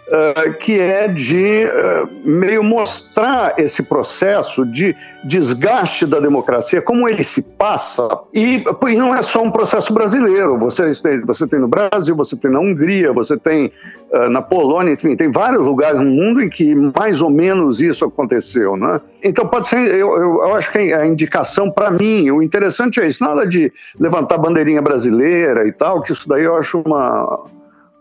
uh, 0.07 0.53
que 0.59 0.79
é 0.79 1.07
de 1.07 1.65
uh, 1.65 2.09
meio 2.27 2.63
mostrar 2.63 3.53
esse 3.57 3.83
processo 3.83 4.65
de 4.65 4.95
desgaste 5.23 6.05
da 6.05 6.19
democracia, 6.19 6.81
como 6.81 7.07
ele 7.07 7.23
se 7.23 7.41
passa. 7.41 8.07
E, 8.33 8.63
e 8.87 8.95
não 8.95 9.15
é 9.15 9.21
só 9.21 9.41
um 9.41 9.51
processo 9.51 9.93
brasileiro. 9.93 10.57
Você 10.57 10.93
tem, 10.95 11.21
você 11.21 11.47
tem 11.47 11.59
no 11.59 11.67
Brasil, 11.67 12.15
você 12.15 12.35
tem 12.35 12.51
na 12.51 12.59
Hungria, 12.59 13.13
você 13.13 13.37
tem 13.37 13.71
uh, 14.11 14.29
na 14.29 14.41
Polônia, 14.41 14.93
enfim, 14.93 15.15
tem 15.15 15.31
vários 15.31 15.61
lugares 15.61 15.99
no 15.99 16.09
mundo 16.09 16.41
em 16.41 16.49
que 16.49 16.73
mais 16.75 17.21
ou 17.21 17.29
menos 17.29 17.81
isso 17.81 18.03
aconteceu. 18.03 18.75
Né? 18.75 18.99
Então, 19.23 19.47
pode 19.47 19.67
ser, 19.67 19.77
eu, 19.77 20.17
eu 20.17 20.55
acho 20.55 20.71
que 20.71 20.91
a 20.93 21.05
indicação, 21.05 21.71
para 21.71 21.91
mim, 21.91 22.29
o 22.31 22.41
interessante 22.41 22.99
é 22.99 23.07
isso, 23.07 23.23
nada 23.23 23.45
de 23.45 23.71
levantar 23.99 24.37
bandeirinha 24.37 24.81
brasileira 24.81 25.67
e 25.67 25.71
tal, 25.71 26.01
que 26.01 26.11
isso 26.11 26.27
daí 26.27 26.43
eu 26.43 26.57
acho 26.57 26.81
uma 26.83 27.45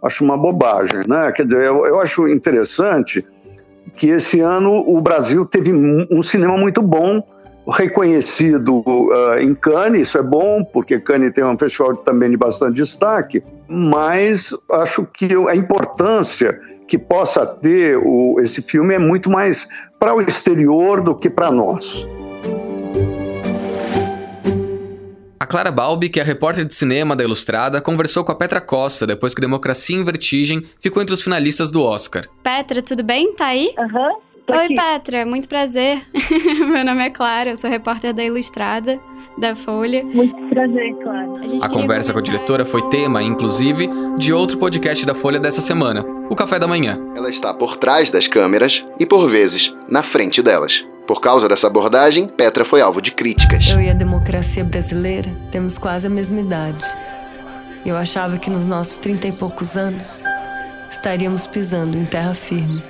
acho 0.02 0.24
uma 0.24 0.36
bobagem, 0.36 1.00
né? 1.06 1.30
Quer 1.32 1.44
dizer, 1.44 1.64
eu, 1.64 1.86
eu 1.86 2.00
acho 2.00 2.28
interessante 2.28 3.24
que 3.96 4.08
esse 4.10 4.40
ano 4.40 4.84
o 4.86 5.00
Brasil 5.00 5.44
teve 5.44 5.72
um 5.72 6.22
cinema 6.22 6.56
muito 6.56 6.80
bom, 6.80 7.22
reconhecido 7.68 8.82
uh, 8.86 9.38
em 9.38 9.54
Cannes, 9.54 10.08
isso 10.08 10.18
é 10.18 10.22
bom, 10.22 10.64
porque 10.64 10.98
Cannes 10.98 11.32
tem 11.32 11.44
um 11.44 11.58
festival 11.58 11.96
também 11.96 12.30
de 12.30 12.36
bastante 12.36 12.76
destaque, 12.76 13.42
mas 13.68 14.54
acho 14.72 15.06
que 15.06 15.28
a 15.48 15.54
importância 15.54 16.58
que 16.88 16.98
possa 16.98 17.46
ter 17.46 17.96
o, 17.96 18.40
esse 18.40 18.62
filme 18.62 18.94
é 18.94 18.98
muito 18.98 19.30
mais 19.30 19.68
para 19.98 20.14
o 20.14 20.20
exterior 20.20 21.00
do 21.00 21.14
que 21.14 21.30
para 21.30 21.50
nós. 21.50 22.04
Clara 25.50 25.72
Balbi, 25.72 26.08
que 26.08 26.20
é 26.20 26.22
repórter 26.22 26.64
de 26.64 26.72
cinema 26.72 27.16
da 27.16 27.24
Ilustrada, 27.24 27.80
conversou 27.80 28.22
com 28.24 28.30
a 28.30 28.36
Petra 28.36 28.60
Costa 28.60 29.04
depois 29.04 29.34
que 29.34 29.40
Democracia 29.40 29.96
em 29.96 30.04
Vertigem 30.04 30.62
ficou 30.78 31.02
entre 31.02 31.12
os 31.12 31.20
finalistas 31.20 31.72
do 31.72 31.82
Oscar. 31.82 32.28
Petra, 32.40 32.80
tudo 32.80 33.02
bem? 33.02 33.34
Tá 33.34 33.46
aí? 33.46 33.74
Aham. 33.76 34.10
Uhum. 34.10 34.56
Oi, 34.56 34.64
aqui. 34.66 34.74
Petra, 34.76 35.26
muito 35.26 35.48
prazer. 35.48 36.06
Meu 36.72 36.84
nome 36.84 37.04
é 37.04 37.10
Clara, 37.10 37.50
eu 37.50 37.56
sou 37.56 37.68
repórter 37.68 38.14
da 38.14 38.22
Ilustrada, 38.22 39.00
da 39.38 39.56
Folha. 39.56 40.04
Muito 40.04 40.36
prazer, 40.50 40.94
Clara. 41.02 41.28
A, 41.62 41.66
a 41.66 41.68
conversa 41.68 42.12
com 42.12 42.20
a 42.20 42.22
diretora 42.22 42.64
foi 42.64 42.88
tema, 42.88 43.20
inclusive, 43.20 43.90
de 44.18 44.32
outro 44.32 44.56
podcast 44.56 45.04
da 45.04 45.16
Folha 45.16 45.40
dessa 45.40 45.60
semana, 45.60 46.04
o 46.30 46.36
Café 46.36 46.60
da 46.60 46.68
Manhã. 46.68 46.96
Ela 47.16 47.28
está 47.28 47.52
por 47.52 47.76
trás 47.76 48.08
das 48.08 48.28
câmeras 48.28 48.84
e, 49.00 49.04
por 49.04 49.28
vezes, 49.28 49.74
na 49.88 50.04
frente 50.04 50.42
delas. 50.42 50.84
Por 51.10 51.20
causa 51.20 51.48
dessa 51.48 51.66
abordagem, 51.66 52.28
Petra 52.28 52.64
foi 52.64 52.80
alvo 52.80 53.02
de 53.02 53.10
críticas. 53.10 53.66
Eu 53.66 53.80
e 53.80 53.90
a 53.90 53.92
democracia 53.92 54.62
brasileira 54.62 55.28
temos 55.50 55.76
quase 55.76 56.06
a 56.06 56.10
mesma 56.10 56.38
idade. 56.38 56.86
Eu 57.84 57.96
achava 57.96 58.38
que 58.38 58.48
nos 58.48 58.64
nossos 58.68 58.96
trinta 58.96 59.26
e 59.26 59.32
poucos 59.32 59.76
anos 59.76 60.22
estaríamos 60.88 61.48
pisando 61.48 61.98
em 61.98 62.04
terra 62.04 62.32
firme. 62.32 62.80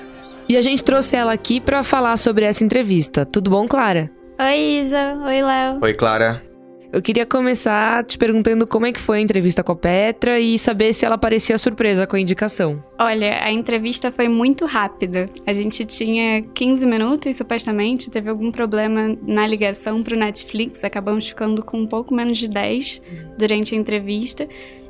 E 0.46 0.54
a 0.54 0.60
gente 0.60 0.84
trouxe 0.84 1.16
ela 1.16 1.32
aqui 1.32 1.62
para 1.62 1.82
falar 1.82 2.18
sobre 2.18 2.44
essa 2.44 2.62
entrevista. 2.62 3.24
Tudo 3.24 3.50
bom, 3.50 3.66
Clara? 3.66 4.10
Oi, 4.38 4.82
Isa. 4.82 5.18
Oi, 5.24 5.40
Léo. 5.40 5.78
Oi, 5.80 5.94
Clara. 5.94 6.42
Eu 6.92 7.00
queria 7.00 7.24
começar 7.24 8.04
te 8.04 8.18
perguntando 8.18 8.66
como 8.66 8.84
é 8.84 8.92
que 8.92 8.98
foi 8.98 9.18
a 9.18 9.20
entrevista 9.20 9.62
com 9.62 9.70
a 9.70 9.76
Petra 9.76 10.40
e 10.40 10.58
saber 10.58 10.92
se 10.92 11.06
ela 11.06 11.16
parecia 11.16 11.56
surpresa 11.56 12.04
com 12.04 12.16
a 12.16 12.20
indicação. 12.20 12.82
Olha, 12.98 13.44
a 13.44 13.52
entrevista 13.52 14.10
foi 14.10 14.28
muito 14.28 14.66
rápida. 14.66 15.30
A 15.46 15.52
gente 15.52 15.84
tinha 15.84 16.42
15 16.42 16.84
minutos, 16.86 17.36
supostamente. 17.36 18.10
Teve 18.10 18.28
algum 18.28 18.50
problema 18.50 19.16
na 19.22 19.46
ligação 19.46 20.02
para 20.02 20.16
o 20.16 20.18
Netflix. 20.18 20.82
Acabamos 20.82 21.28
ficando 21.28 21.64
com 21.64 21.78
um 21.78 21.86
pouco 21.86 22.12
menos 22.12 22.38
de 22.38 22.48
10 22.48 23.00
durante 23.38 23.72
a 23.72 23.78
entrevista. 23.78 24.48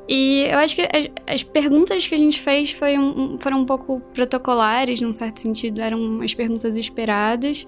E 0.08 0.44
eu 0.50 0.58
acho 0.58 0.74
que 0.74 0.82
as, 0.82 1.06
as 1.26 1.42
perguntas 1.42 2.06
que 2.06 2.14
a 2.14 2.18
gente 2.18 2.40
fez 2.40 2.74
um, 2.98 3.36
foram 3.38 3.60
um 3.60 3.66
pouco 3.66 4.00
protocolares, 4.14 5.02
num 5.02 5.12
certo 5.12 5.38
sentido, 5.38 5.82
eram 5.82 6.22
as 6.22 6.32
perguntas 6.32 6.78
esperadas. 6.78 7.66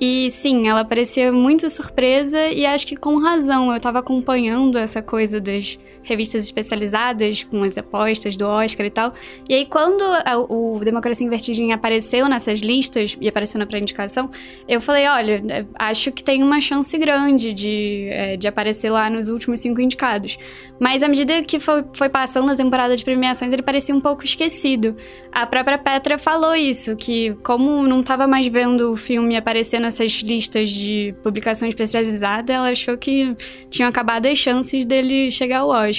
E 0.00 0.30
sim, 0.30 0.66
ela 0.66 0.84
parecia 0.84 1.32
muito 1.32 1.70
surpresa 1.70 2.48
e 2.48 2.66
acho 2.66 2.86
que 2.86 2.96
com 2.96 3.16
razão. 3.18 3.70
Eu 3.70 3.76
estava 3.76 4.00
acompanhando 4.00 4.76
essa 4.76 5.00
coisa 5.00 5.40
das 5.40 5.78
revistas 6.04 6.44
especializadas 6.44 7.42
com 7.42 7.62
as 7.62 7.76
apostas 7.76 8.36
do 8.36 8.46
Oscar 8.46 8.86
e 8.86 8.90
tal. 8.90 9.14
E 9.48 9.54
aí, 9.54 9.66
quando 9.66 10.02
a, 10.02 10.38
o 10.38 10.80
Democracia 10.84 11.26
em 11.26 11.30
Vertigem 11.30 11.72
apareceu 11.72 12.28
nessas 12.28 12.60
listas 12.60 13.16
e 13.20 13.28
apareceu 13.28 13.58
na 13.58 13.66
pré-indicação, 13.66 14.30
eu 14.68 14.80
falei: 14.80 15.06
olha, 15.08 15.42
é, 15.48 15.64
acho 15.74 16.12
que 16.12 16.22
tem 16.22 16.42
uma 16.42 16.60
chance 16.60 16.96
grande 16.98 17.52
de, 17.52 18.08
é, 18.10 18.36
de 18.36 18.46
aparecer 18.46 18.90
lá 18.90 19.10
nos 19.10 19.28
últimos 19.28 19.60
cinco 19.60 19.80
indicados. 19.80 20.38
Mas 20.78 21.02
à 21.02 21.08
medida 21.08 21.42
que 21.42 21.60
foi, 21.60 21.84
foi 21.92 22.08
passando 22.08 22.50
a 22.50 22.56
temporada 22.56 22.96
de 22.96 23.04
premiações, 23.04 23.52
ele 23.52 23.62
parecia 23.62 23.94
um 23.94 24.00
pouco 24.00 24.24
esquecido. 24.24 24.96
A 25.30 25.46
própria 25.46 25.78
Petra 25.78 26.18
falou 26.18 26.54
isso, 26.54 26.96
que 26.96 27.34
como 27.42 27.82
não 27.86 28.00
estava 28.00 28.26
mais 28.26 28.46
vendo 28.48 28.92
o 28.92 28.96
filme 28.96 29.36
aparecer 29.36 29.80
nessas 29.80 30.12
listas 30.14 30.70
de 30.70 31.14
publicação 31.22 31.68
especializada, 31.68 32.52
ela 32.52 32.70
achou 32.70 32.96
que 32.98 33.36
tinham 33.70 33.88
acabado 33.88 34.26
as 34.26 34.38
chances 34.38 34.84
dele 34.84 35.30
chegar 35.30 35.60
ao 35.60 35.68
Oscar. 35.68 35.93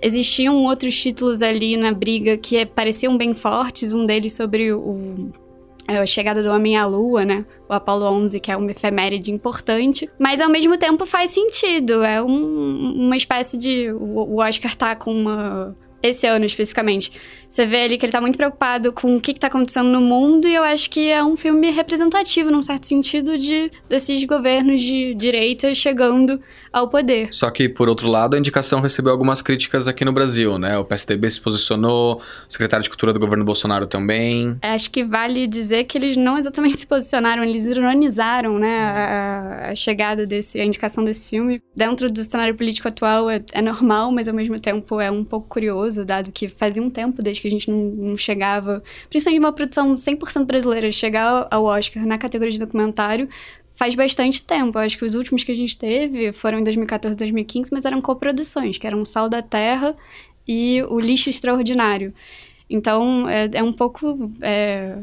Existiam 0.00 0.64
outros 0.64 1.00
títulos 1.00 1.42
ali 1.42 1.76
na 1.76 1.92
briga 1.92 2.36
que 2.36 2.64
pareciam 2.66 3.16
bem 3.16 3.34
fortes, 3.34 3.92
um 3.92 4.06
deles 4.06 4.32
sobre 4.32 4.72
o 4.72 5.32
é 5.88 5.98
a 5.98 6.06
chegada 6.06 6.42
do 6.42 6.48
homem 6.50 6.76
à 6.76 6.86
lua, 6.86 7.24
né? 7.24 7.44
O 7.68 7.72
Apollo 7.72 8.04
11, 8.04 8.38
que 8.38 8.52
é 8.52 8.56
uma 8.56 8.70
efeméride 8.70 9.32
importante, 9.32 10.08
mas 10.18 10.40
ao 10.40 10.48
mesmo 10.48 10.78
tempo 10.78 11.04
faz 11.06 11.30
sentido. 11.30 12.04
É 12.04 12.22
um, 12.22 13.06
uma 13.06 13.16
espécie 13.16 13.58
de. 13.58 13.90
O 13.92 14.38
Oscar 14.40 14.76
tá 14.76 14.94
com 14.94 15.12
uma. 15.12 15.74
Esse 16.02 16.26
ano 16.26 16.44
especificamente 16.44 17.12
você 17.52 17.66
vê 17.66 17.82
ali 17.82 17.98
que 17.98 18.06
ele 18.06 18.12
tá 18.12 18.20
muito 18.20 18.38
preocupado 18.38 18.94
com 18.94 19.14
o 19.14 19.20
que, 19.20 19.34
que 19.34 19.40
tá 19.40 19.48
acontecendo 19.48 19.90
no 19.90 20.00
mundo, 20.00 20.48
e 20.48 20.54
eu 20.54 20.64
acho 20.64 20.88
que 20.88 21.10
é 21.10 21.22
um 21.22 21.36
filme 21.36 21.70
representativo, 21.70 22.50
num 22.50 22.62
certo 22.62 22.86
sentido, 22.86 23.36
de 23.36 23.70
desses 23.90 24.24
governos 24.24 24.80
de 24.80 25.12
direita 25.14 25.74
chegando 25.74 26.40
ao 26.72 26.88
poder. 26.88 27.28
Só 27.30 27.50
que, 27.50 27.68
por 27.68 27.90
outro 27.90 28.08
lado, 28.08 28.34
a 28.34 28.38
indicação 28.38 28.80
recebeu 28.80 29.12
algumas 29.12 29.42
críticas 29.42 29.86
aqui 29.86 30.02
no 30.02 30.12
Brasil, 30.12 30.58
né? 30.58 30.78
O 30.78 30.84
PSDB 30.84 31.28
se 31.28 31.38
posicionou, 31.38 32.16
o 32.16 32.52
secretário 32.52 32.82
de 32.82 32.88
Cultura 32.88 33.12
do 33.12 33.20
governo 33.20 33.44
Bolsonaro 33.44 33.86
também. 33.86 34.56
Acho 34.62 34.90
que 34.90 35.04
vale 35.04 35.46
dizer 35.46 35.84
que 35.84 35.98
eles 35.98 36.16
não 36.16 36.38
exatamente 36.38 36.78
se 36.80 36.86
posicionaram, 36.86 37.44
eles 37.44 37.66
ironizaram, 37.66 38.58
né, 38.58 38.78
a, 38.78 39.70
a 39.72 39.74
chegada 39.74 40.26
desse, 40.26 40.58
a 40.58 40.64
indicação 40.64 41.04
desse 41.04 41.28
filme. 41.28 41.60
Dentro 41.76 42.10
do 42.10 42.24
cenário 42.24 42.54
político 42.54 42.88
atual 42.88 43.28
é, 43.28 43.42
é 43.52 43.60
normal, 43.60 44.10
mas 44.10 44.26
ao 44.26 44.32
mesmo 44.32 44.58
tempo 44.58 44.98
é 44.98 45.10
um 45.10 45.22
pouco 45.22 45.48
curioso, 45.48 46.02
dado 46.02 46.32
que 46.32 46.48
fazia 46.48 46.82
um 46.82 46.88
tempo 46.88 47.20
desde 47.20 47.41
que 47.42 47.48
a 47.48 47.50
gente 47.50 47.70
não, 47.70 47.76
não 47.76 48.16
chegava, 48.16 48.82
principalmente 49.10 49.40
uma 49.40 49.52
produção 49.52 49.94
100% 49.94 50.44
brasileira, 50.44 50.90
chegar 50.90 51.46
ao 51.50 51.64
Oscar 51.64 52.06
na 52.06 52.16
categoria 52.16 52.52
de 52.52 52.58
documentário 52.58 53.28
faz 53.74 53.94
bastante 53.94 54.44
tempo. 54.44 54.78
Eu 54.78 54.82
acho 54.82 54.96
que 54.96 55.04
os 55.04 55.14
últimos 55.14 55.44
que 55.44 55.52
a 55.52 55.56
gente 55.56 55.76
teve 55.76 56.32
foram 56.32 56.58
em 56.58 56.64
2014 56.64 57.14
e 57.14 57.18
2015, 57.18 57.72
mas 57.72 57.84
eram 57.84 58.00
coproduções, 58.00 58.78
que 58.78 58.86
eram 58.86 59.04
Sal 59.04 59.28
da 59.28 59.42
Terra 59.42 59.96
e 60.46 60.82
O 60.88 61.00
Lixo 61.00 61.30
Extraordinário. 61.30 62.14
Então, 62.72 63.28
é, 63.28 63.50
é 63.52 63.62
um 63.62 63.72
pouco... 63.72 64.30
É, 64.40 64.96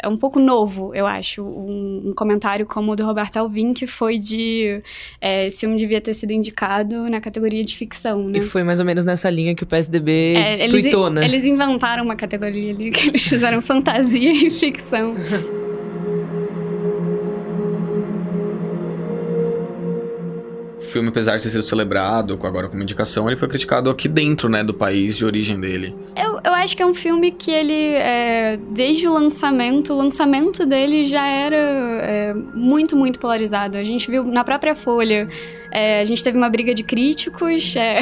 é, 0.00 0.06
um 0.06 0.16
pouco 0.16 0.38
novo, 0.38 0.94
eu 0.94 1.06
acho, 1.06 1.42
um, 1.42 2.10
um, 2.10 2.14
comentário 2.14 2.64
como 2.64 2.92
o 2.92 2.96
do 2.96 3.04
Roberto 3.04 3.36
Alvim, 3.36 3.72
que 3.72 3.86
foi 3.86 4.16
de 4.16 4.80
é, 5.20 5.46
esse 5.46 5.60
filme 5.60 5.76
devia 5.76 6.00
ter 6.00 6.14
sido 6.14 6.30
indicado 6.30 7.10
na 7.10 7.20
categoria 7.20 7.64
de 7.64 7.76
ficção, 7.76 8.28
né? 8.28 8.38
E 8.38 8.40
foi 8.42 8.62
mais 8.62 8.78
ou 8.78 8.86
menos 8.86 9.04
nessa 9.04 9.28
linha 9.28 9.56
que 9.56 9.64
o 9.64 9.66
PSDB 9.66 10.34
é, 10.36 10.64
eles, 10.64 10.82
tuitou, 10.82 11.10
né? 11.10 11.24
Eles 11.24 11.42
inventaram 11.42 12.04
uma 12.04 12.14
categoria 12.14 12.72
ali, 12.72 12.90
que 12.92 13.08
eles 13.08 13.26
fizeram 13.26 13.60
fantasia 13.60 14.30
e 14.30 14.50
ficção. 14.50 15.14
filme, 20.88 21.08
apesar 21.08 21.36
de 21.36 21.44
ter 21.44 21.50
sido 21.50 21.62
celebrado 21.62 22.38
agora 22.42 22.68
como 22.68 22.82
indicação, 22.82 23.28
ele 23.28 23.36
foi 23.36 23.48
criticado 23.48 23.90
aqui 23.90 24.08
dentro, 24.08 24.48
né, 24.48 24.64
do 24.64 24.74
país 24.74 25.16
de 25.16 25.24
origem 25.24 25.60
dele. 25.60 25.94
Eu, 26.16 26.40
eu 26.44 26.52
acho 26.52 26.76
que 26.76 26.82
é 26.82 26.86
um 26.86 26.94
filme 26.94 27.30
que 27.30 27.50
ele, 27.50 27.94
é, 27.94 28.58
desde 28.70 29.06
o 29.06 29.12
lançamento, 29.12 29.92
o 29.92 29.96
lançamento 29.96 30.66
dele 30.66 31.06
já 31.06 31.26
era 31.26 31.56
é, 31.56 32.34
muito, 32.34 32.96
muito 32.96 33.18
polarizado. 33.18 33.76
A 33.76 33.84
gente 33.84 34.10
viu 34.10 34.24
na 34.24 34.42
própria 34.42 34.74
Folha, 34.74 35.28
é, 35.70 36.00
a 36.00 36.04
gente 36.04 36.22
teve 36.24 36.36
uma 36.36 36.48
briga 36.48 36.74
de 36.74 36.82
críticos, 36.82 37.76
é, 37.76 38.00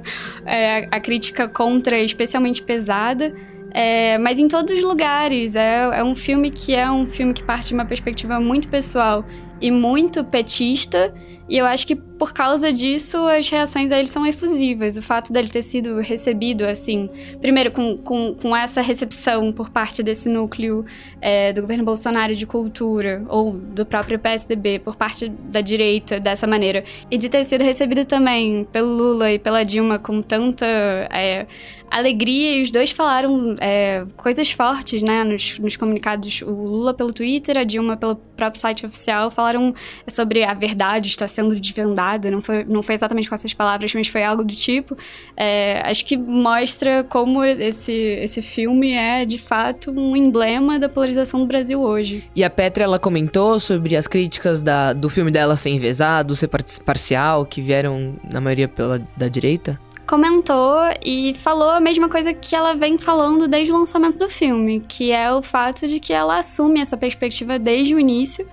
é, 0.46 0.88
a 0.90 1.00
crítica 1.00 1.48
contra 1.48 1.98
especialmente 1.98 2.62
pesada. 2.62 3.34
É, 3.78 4.16
mas 4.16 4.38
em 4.38 4.48
todos 4.48 4.74
os 4.74 4.82
lugares. 4.82 5.54
É, 5.54 5.98
é 5.98 6.04
um 6.04 6.16
filme 6.16 6.50
que 6.50 6.74
é 6.74 6.90
um 6.90 7.06
filme 7.06 7.34
que 7.34 7.42
parte 7.42 7.68
de 7.68 7.74
uma 7.74 7.84
perspectiva 7.84 8.40
muito 8.40 8.68
pessoal. 8.68 9.24
e 9.60 9.70
muito 9.70 10.24
petista. 10.24 11.14
E 11.48 11.58
eu 11.58 11.64
acho 11.64 11.86
que 11.86 11.94
por 11.94 12.32
causa 12.32 12.72
disso 12.72 13.18
as 13.26 13.48
reações 13.48 13.92
a 13.92 13.98
ele 13.98 14.08
são 14.08 14.26
efusivas. 14.26 14.96
O 14.96 15.02
fato 15.02 15.32
dele 15.32 15.48
ter 15.48 15.62
sido 15.62 16.00
recebido, 16.00 16.64
assim, 16.64 17.08
primeiro 17.40 17.70
com, 17.70 17.96
com, 17.98 18.34
com 18.34 18.56
essa 18.56 18.80
recepção 18.80 19.52
por 19.52 19.70
parte 19.70 20.02
desse 20.02 20.28
núcleo 20.28 20.84
é, 21.20 21.52
do 21.52 21.60
governo 21.60 21.84
Bolsonaro 21.84 22.34
de 22.34 22.46
cultura, 22.46 23.22
ou 23.28 23.52
do 23.52 23.84
próprio 23.84 24.18
PSDB, 24.18 24.78
por 24.78 24.96
parte 24.96 25.28
da 25.28 25.60
direita, 25.60 26.18
dessa 26.18 26.46
maneira. 26.46 26.84
E 27.10 27.18
de 27.18 27.28
ter 27.28 27.44
sido 27.44 27.62
recebido 27.62 28.04
também 28.04 28.64
pelo 28.72 28.88
Lula 28.88 29.30
e 29.32 29.38
pela 29.38 29.64
Dilma 29.64 29.98
com 29.98 30.22
tanta. 30.22 30.66
É, 30.66 31.46
alegria 31.90 32.58
e 32.58 32.62
os 32.62 32.70
dois 32.70 32.90
falaram 32.90 33.56
é, 33.60 34.04
coisas 34.16 34.50
fortes, 34.50 35.02
né, 35.02 35.22
nos, 35.24 35.58
nos, 35.58 35.76
comunicados. 35.76 36.42
O 36.42 36.50
Lula 36.50 36.92
pelo 36.92 37.12
Twitter, 37.12 37.56
a 37.56 37.64
Dilma 37.64 37.96
pelo 37.96 38.16
próprio 38.16 38.60
site 38.60 38.84
oficial, 38.84 39.30
falaram 39.30 39.74
sobre 40.08 40.44
a 40.44 40.52
verdade 40.52 41.08
está 41.08 41.28
sendo 41.36 41.54
desvendada. 41.54 42.30
Não 42.30 42.42
foi, 42.42 42.64
não 42.64 42.82
foi 42.82 42.94
exatamente 42.94 43.28
com 43.28 43.34
essas 43.34 43.54
palavras, 43.54 43.94
mas 43.94 44.08
foi 44.08 44.24
algo 44.24 44.42
do 44.42 44.54
tipo. 44.54 44.96
É, 45.36 45.82
acho 45.84 46.04
que 46.04 46.16
mostra 46.16 47.04
como 47.04 47.44
esse, 47.44 47.92
esse 47.92 48.42
filme 48.42 48.92
é, 48.92 49.24
de 49.24 49.38
fato, 49.38 49.90
um 49.90 50.16
emblema 50.16 50.78
da 50.78 50.88
polarização 50.88 51.40
do 51.40 51.46
Brasil 51.46 51.80
hoje. 51.80 52.24
E 52.34 52.42
a 52.42 52.50
Petra, 52.50 52.84
ela 52.84 52.98
comentou 52.98 53.58
sobre 53.60 53.96
as 53.96 54.06
críticas 54.06 54.62
da, 54.62 54.92
do 54.92 55.08
filme 55.08 55.30
dela 55.30 55.56
ser 55.56 55.70
envezado, 55.70 56.34
ser 56.34 56.48
parcial, 56.84 57.44
que 57.46 57.60
vieram, 57.60 58.14
na 58.30 58.40
maioria, 58.40 58.68
pela 58.68 58.98
da 59.16 59.28
direita? 59.28 59.78
comentou 60.06 60.78
e 61.04 61.34
falou 61.34 61.70
a 61.70 61.80
mesma 61.80 62.08
coisa 62.08 62.32
que 62.32 62.54
ela 62.54 62.74
vem 62.74 62.96
falando 62.96 63.48
desde 63.48 63.72
o 63.72 63.78
lançamento 63.78 64.16
do 64.16 64.30
filme, 64.30 64.80
que 64.86 65.10
é 65.10 65.32
o 65.32 65.42
fato 65.42 65.86
de 65.88 65.98
que 65.98 66.12
ela 66.12 66.38
assume 66.38 66.80
essa 66.80 66.96
perspectiva 66.96 67.58
desde 67.58 67.94
o 67.94 67.98
início. 67.98 68.46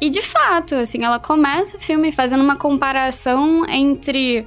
E 0.00 0.10
de 0.10 0.22
fato, 0.22 0.74
assim, 0.76 1.04
ela 1.04 1.18
começa 1.18 1.76
o 1.76 1.80
filme 1.80 2.12
fazendo 2.12 2.42
uma 2.42 2.56
comparação 2.56 3.64
entre 3.68 4.46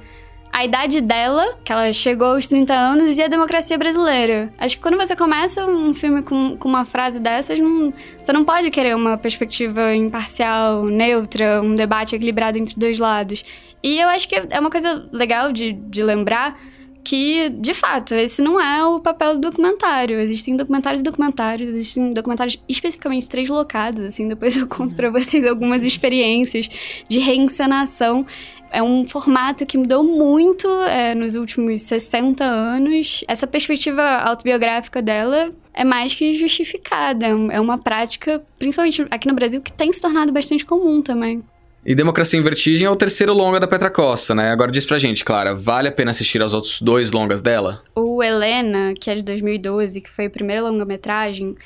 a 0.52 0.64
idade 0.64 1.00
dela, 1.00 1.56
que 1.64 1.72
ela 1.72 1.90
chegou 1.92 2.34
aos 2.34 2.46
30 2.46 2.74
anos, 2.74 3.16
e 3.16 3.22
a 3.22 3.28
democracia 3.28 3.78
brasileira. 3.78 4.52
Acho 4.58 4.76
que 4.76 4.82
quando 4.82 4.98
você 4.98 5.16
começa 5.16 5.64
um 5.66 5.94
filme 5.94 6.22
com, 6.22 6.56
com 6.58 6.68
uma 6.68 6.84
frase 6.84 7.18
dessas, 7.18 7.58
não, 7.58 7.92
você 8.20 8.32
não 8.32 8.44
pode 8.44 8.70
querer 8.70 8.94
uma 8.94 9.16
perspectiva 9.16 9.94
imparcial, 9.94 10.84
neutra, 10.84 11.62
um 11.62 11.74
debate 11.74 12.14
equilibrado 12.14 12.58
entre 12.58 12.78
dois 12.78 12.98
lados. 12.98 13.42
E 13.82 13.98
eu 13.98 14.08
acho 14.10 14.28
que 14.28 14.34
é 14.34 14.60
uma 14.60 14.70
coisa 14.70 15.08
legal 15.10 15.52
de, 15.52 15.72
de 15.72 16.02
lembrar 16.02 16.58
que, 17.04 17.48
de 17.50 17.74
fato, 17.74 18.14
esse 18.14 18.40
não 18.40 18.60
é 18.60 18.84
o 18.84 19.00
papel 19.00 19.34
do 19.34 19.40
documentário. 19.40 20.20
Existem 20.20 20.56
documentários 20.56 21.00
e 21.00 21.04
documentários, 21.04 21.74
existem 21.74 22.12
documentários 22.12 22.58
especificamente 22.68 23.28
translocados, 23.28 24.02
assim, 24.02 24.28
depois 24.28 24.56
eu 24.56 24.66
conto 24.66 24.94
para 24.94 25.10
vocês 25.10 25.44
algumas 25.46 25.84
experiências 25.84 26.68
de 27.08 27.18
reencenação. 27.18 28.26
É 28.70 28.82
um 28.82 29.06
formato 29.06 29.66
que 29.66 29.76
mudou 29.76 30.02
muito 30.02 30.66
é, 30.84 31.14
nos 31.14 31.34
últimos 31.34 31.82
60 31.82 32.42
anos. 32.42 33.22
Essa 33.28 33.46
perspectiva 33.46 34.02
autobiográfica 34.02 35.02
dela 35.02 35.50
é 35.74 35.84
mais 35.84 36.14
que 36.14 36.32
justificada. 36.32 37.26
É 37.26 37.60
uma 37.60 37.76
prática, 37.76 38.42
principalmente 38.58 39.06
aqui 39.10 39.28
no 39.28 39.34
Brasil, 39.34 39.60
que 39.60 39.70
tem 39.70 39.92
se 39.92 40.00
tornado 40.00 40.32
bastante 40.32 40.64
comum 40.64 41.02
também. 41.02 41.42
E 41.84 41.96
Democracia 41.96 42.38
em 42.38 42.42
Vertigem 42.42 42.86
é 42.86 42.90
o 42.90 42.94
terceiro 42.94 43.34
longa 43.34 43.58
da 43.58 43.66
Petra 43.66 43.90
Costa, 43.90 44.36
né? 44.36 44.52
Agora 44.52 44.70
diz 44.70 44.84
pra 44.84 44.98
gente, 44.98 45.24
Clara, 45.24 45.52
vale 45.52 45.88
a 45.88 45.92
pena 45.92 46.12
assistir 46.12 46.40
aos 46.40 46.54
outros 46.54 46.80
dois 46.80 47.10
longas 47.10 47.42
dela? 47.42 47.82
O 47.96 48.22
Helena, 48.22 48.94
que 48.94 49.10
é 49.10 49.16
de 49.16 49.24
2012, 49.24 50.00
que 50.00 50.08
foi 50.08 50.26
a 50.26 50.30
primeira 50.30 50.62
longa-metragem, 50.62 51.56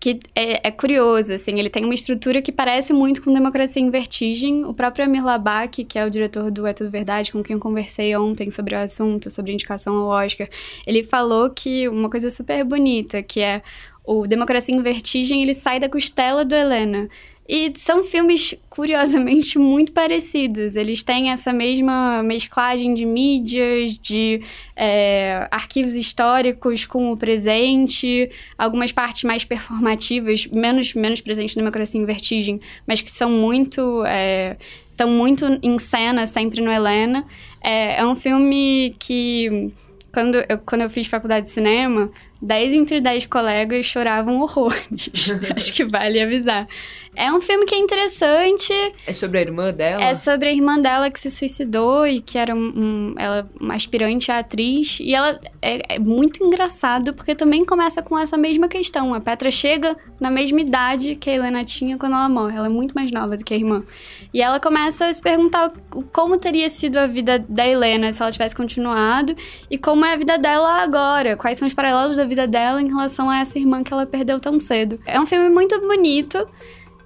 que 0.00 0.18
é, 0.34 0.66
é, 0.66 0.70
curioso, 0.72 1.32
assim, 1.32 1.60
ele 1.60 1.70
tem 1.70 1.84
uma 1.84 1.94
estrutura 1.94 2.42
que 2.42 2.50
parece 2.50 2.92
muito 2.92 3.22
com 3.22 3.32
Democracia 3.32 3.80
em 3.80 3.88
Vertigem. 3.88 4.64
O 4.64 4.74
próprio 4.74 5.04
Amir 5.04 5.24
Labak, 5.24 5.84
que 5.84 5.96
é 5.96 6.04
o 6.04 6.10
diretor 6.10 6.50
do 6.50 6.66
É 6.66 6.72
Tudo 6.72 6.90
Verdade, 6.90 7.30
com 7.30 7.40
quem 7.40 7.54
eu 7.54 7.60
conversei 7.60 8.16
ontem 8.16 8.50
sobre 8.50 8.74
o 8.74 8.78
assunto, 8.78 9.30
sobre 9.30 9.52
indicação 9.52 9.94
ao 9.94 10.08
Oscar, 10.08 10.48
ele 10.84 11.04
falou 11.04 11.48
que 11.50 11.88
uma 11.88 12.10
coisa 12.10 12.32
super 12.32 12.64
bonita, 12.64 13.22
que 13.22 13.38
é 13.38 13.62
o 14.04 14.26
Democracia 14.26 14.74
em 14.74 14.82
Vertigem, 14.82 15.40
ele 15.40 15.54
sai 15.54 15.78
da 15.78 15.88
costela 15.88 16.44
do 16.44 16.52
Helena. 16.52 17.08
E 17.54 17.70
são 17.76 18.02
filmes, 18.02 18.54
curiosamente, 18.70 19.58
muito 19.60 19.92
parecidos. 19.92 20.74
Eles 20.74 21.02
têm 21.02 21.30
essa 21.30 21.52
mesma 21.52 22.22
mesclagem 22.22 22.94
de 22.94 23.04
mídias, 23.04 23.98
de 23.98 24.40
é, 24.74 25.48
arquivos 25.50 25.94
históricos 25.94 26.86
com 26.86 27.12
o 27.12 27.16
presente, 27.16 28.30
algumas 28.56 28.90
partes 28.90 29.24
mais 29.24 29.44
performativas, 29.44 30.46
menos, 30.46 30.94
menos 30.94 31.20
presentes 31.20 31.54
na 31.54 31.60
Democracia 31.60 32.00
em 32.00 32.06
Vertigem, 32.06 32.58
mas 32.86 33.02
que 33.02 33.10
são 33.10 33.28
muito. 33.28 34.02
É, 34.06 34.56
estão 34.90 35.10
muito 35.10 35.44
em 35.62 35.78
cena 35.78 36.26
sempre 36.26 36.62
no 36.62 36.72
Helena. 36.72 37.26
É, 37.62 38.00
é 38.00 38.06
um 38.06 38.16
filme 38.16 38.96
que 38.98 39.70
quando 40.12 40.36
eu, 40.36 40.58
quando 40.58 40.82
eu 40.82 40.90
fiz 40.90 41.06
faculdade 41.06 41.46
de 41.46 41.52
cinema, 41.52 42.10
10 42.40 42.74
entre 42.74 43.00
10 43.00 43.26
colegas 43.26 43.86
choravam 43.86 44.40
horrores. 44.40 45.32
Acho 45.56 45.72
que 45.72 45.84
vale 45.84 46.20
avisar. 46.20 46.68
É 47.14 47.30
um 47.30 47.40
filme 47.40 47.66
que 47.66 47.74
é 47.74 47.78
interessante. 47.78 48.72
É 49.06 49.12
sobre 49.12 49.38
a 49.38 49.42
irmã 49.42 49.72
dela? 49.72 50.02
É 50.02 50.14
sobre 50.14 50.48
a 50.48 50.52
irmã 50.52 50.80
dela 50.80 51.10
que 51.10 51.20
se 51.20 51.30
suicidou 51.30 52.06
e 52.06 52.22
que 52.22 52.38
era 52.38 52.54
um, 52.54 52.72
um 52.74 53.14
ela, 53.18 53.48
uma 53.60 53.74
aspirante 53.74 54.32
à 54.32 54.38
atriz. 54.38 54.98
E 55.00 55.14
ela 55.14 55.38
é, 55.60 55.96
é, 55.96 55.98
muito 55.98 56.42
engraçado 56.42 57.12
porque 57.12 57.34
também 57.34 57.64
começa 57.66 58.02
com 58.02 58.18
essa 58.18 58.38
mesma 58.38 58.66
questão. 58.66 59.12
A 59.12 59.20
Petra 59.20 59.50
chega 59.50 59.94
na 60.18 60.30
mesma 60.30 60.60
idade 60.60 61.16
que 61.16 61.28
a 61.28 61.34
Helena 61.34 61.62
tinha 61.64 61.98
quando 61.98 62.14
ela 62.14 62.28
morre. 62.30 62.56
Ela 62.56 62.66
é 62.66 62.70
muito 62.70 62.94
mais 62.94 63.12
nova 63.12 63.36
do 63.36 63.44
que 63.44 63.52
a 63.52 63.56
irmã. 63.58 63.84
E 64.32 64.40
ela 64.40 64.58
começa 64.58 65.06
a 65.06 65.12
se 65.12 65.20
perguntar 65.20 65.70
como 66.12 66.38
teria 66.38 66.70
sido 66.70 66.96
a 66.96 67.06
vida 67.06 67.38
da 67.38 67.66
Helena 67.66 68.12
se 68.12 68.22
ela 68.22 68.32
tivesse 68.32 68.56
continuado 68.56 69.36
e 69.70 69.76
como 69.76 70.04
é 70.06 70.14
a 70.14 70.16
vida 70.16 70.38
dela 70.38 70.82
agora. 70.82 71.36
Quais 71.36 71.58
são 71.58 71.68
os 71.68 71.74
paralelos 71.74 72.16
da 72.16 72.24
vida 72.24 72.46
dela 72.46 72.80
em 72.80 72.88
relação 72.88 73.28
a 73.28 73.40
essa 73.40 73.58
irmã 73.58 73.82
que 73.82 73.92
ela 73.92 74.06
perdeu 74.06 74.40
tão 74.40 74.58
cedo. 74.58 74.98
É 75.04 75.20
um 75.20 75.26
filme 75.26 75.50
muito 75.50 75.78
bonito. 75.80 76.48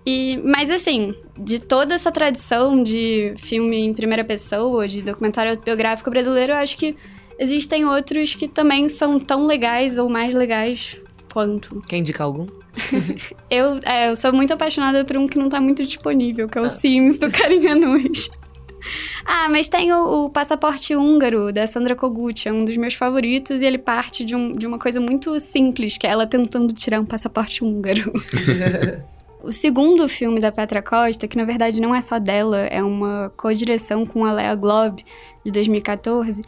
E, 0.07 0.41
mas 0.45 0.71
assim, 0.71 1.15
de 1.37 1.59
toda 1.59 1.95
essa 1.95 2.13
tradição 2.13 2.81
de 2.81 3.35
filme 3.39 3.77
em 3.79 3.93
primeira 3.93 4.25
pessoa, 4.25 4.87
de 4.87 5.03
documentário 5.03 5.51
autobiográfico 5.51 6.09
brasileiro, 6.11 6.53
eu 6.53 6.57
acho 6.57 6.77
que 6.77 6.97
existem 7.39 7.85
outros 7.85 8.35
que 8.35 8.47
também 8.47 8.89
são 8.89 9.19
tão 9.19 9.47
legais 9.47 9.99
ou 9.99 10.09
mais 10.09 10.33
legais 10.33 10.97
quanto. 11.33 11.83
Quer 11.89 11.97
indicar 11.97 12.27
algum? 12.27 12.47
eu, 13.51 13.81
é, 13.83 14.09
eu 14.09 14.15
sou 14.15 14.33
muito 14.33 14.53
apaixonada 14.53 15.05
por 15.05 15.17
um 15.17 15.27
que 15.27 15.39
não 15.39 15.49
tá 15.49 15.61
muito 15.61 15.85
disponível, 15.85 16.49
que 16.49 16.57
é 16.57 16.61
o 16.61 16.67
ah. 16.67 16.69
Sims 16.69 17.19
do 17.19 17.29
Carinha 17.33 17.75
Nuz. 17.75 18.31
Ah, 19.25 19.49
mas 19.49 19.69
tem 19.69 19.93
o, 19.93 20.27
o, 20.27 20.31
Passaporte 20.31 20.95
Húngaro, 20.95 21.53
da 21.53 21.67
Sandra 21.67 21.97
Kogut, 21.97 22.47
é 22.47 22.53
um 22.53 22.65
dos 22.65 22.77
meus 22.77 22.95
favoritos, 22.95 23.61
e 23.61 23.65
ele 23.65 23.79
parte 23.79 24.25
de, 24.25 24.37
um, 24.37 24.55
de 24.55 24.69
uma 24.69 24.79
coisa 24.79 25.01
muito 25.01 25.41
simples, 25.41 25.99
que 25.99 26.07
é 26.07 26.11
ela 26.11 26.29
tentando 26.29 26.73
tirar 26.73 27.01
um 27.01 27.05
passaporte 27.05 27.65
húngaro. 27.65 28.13
o 29.47 29.53
segundo 29.53 30.09
filme 30.09 30.41
da 30.41 30.51
Petra 30.51 30.83
Costa, 30.83 31.29
que 31.29 31.37
na 31.37 31.45
verdade 31.45 31.81
não 31.81 31.95
é 31.95 32.01
só 32.01 32.19
dela, 32.19 32.59
é 32.59 32.83
uma 32.83 33.33
co-direção 33.37 34.05
com 34.05 34.25
a 34.25 34.33
Lea 34.33 34.55
Globe, 34.55 35.05
de 35.45 35.51
2014, 35.53 36.43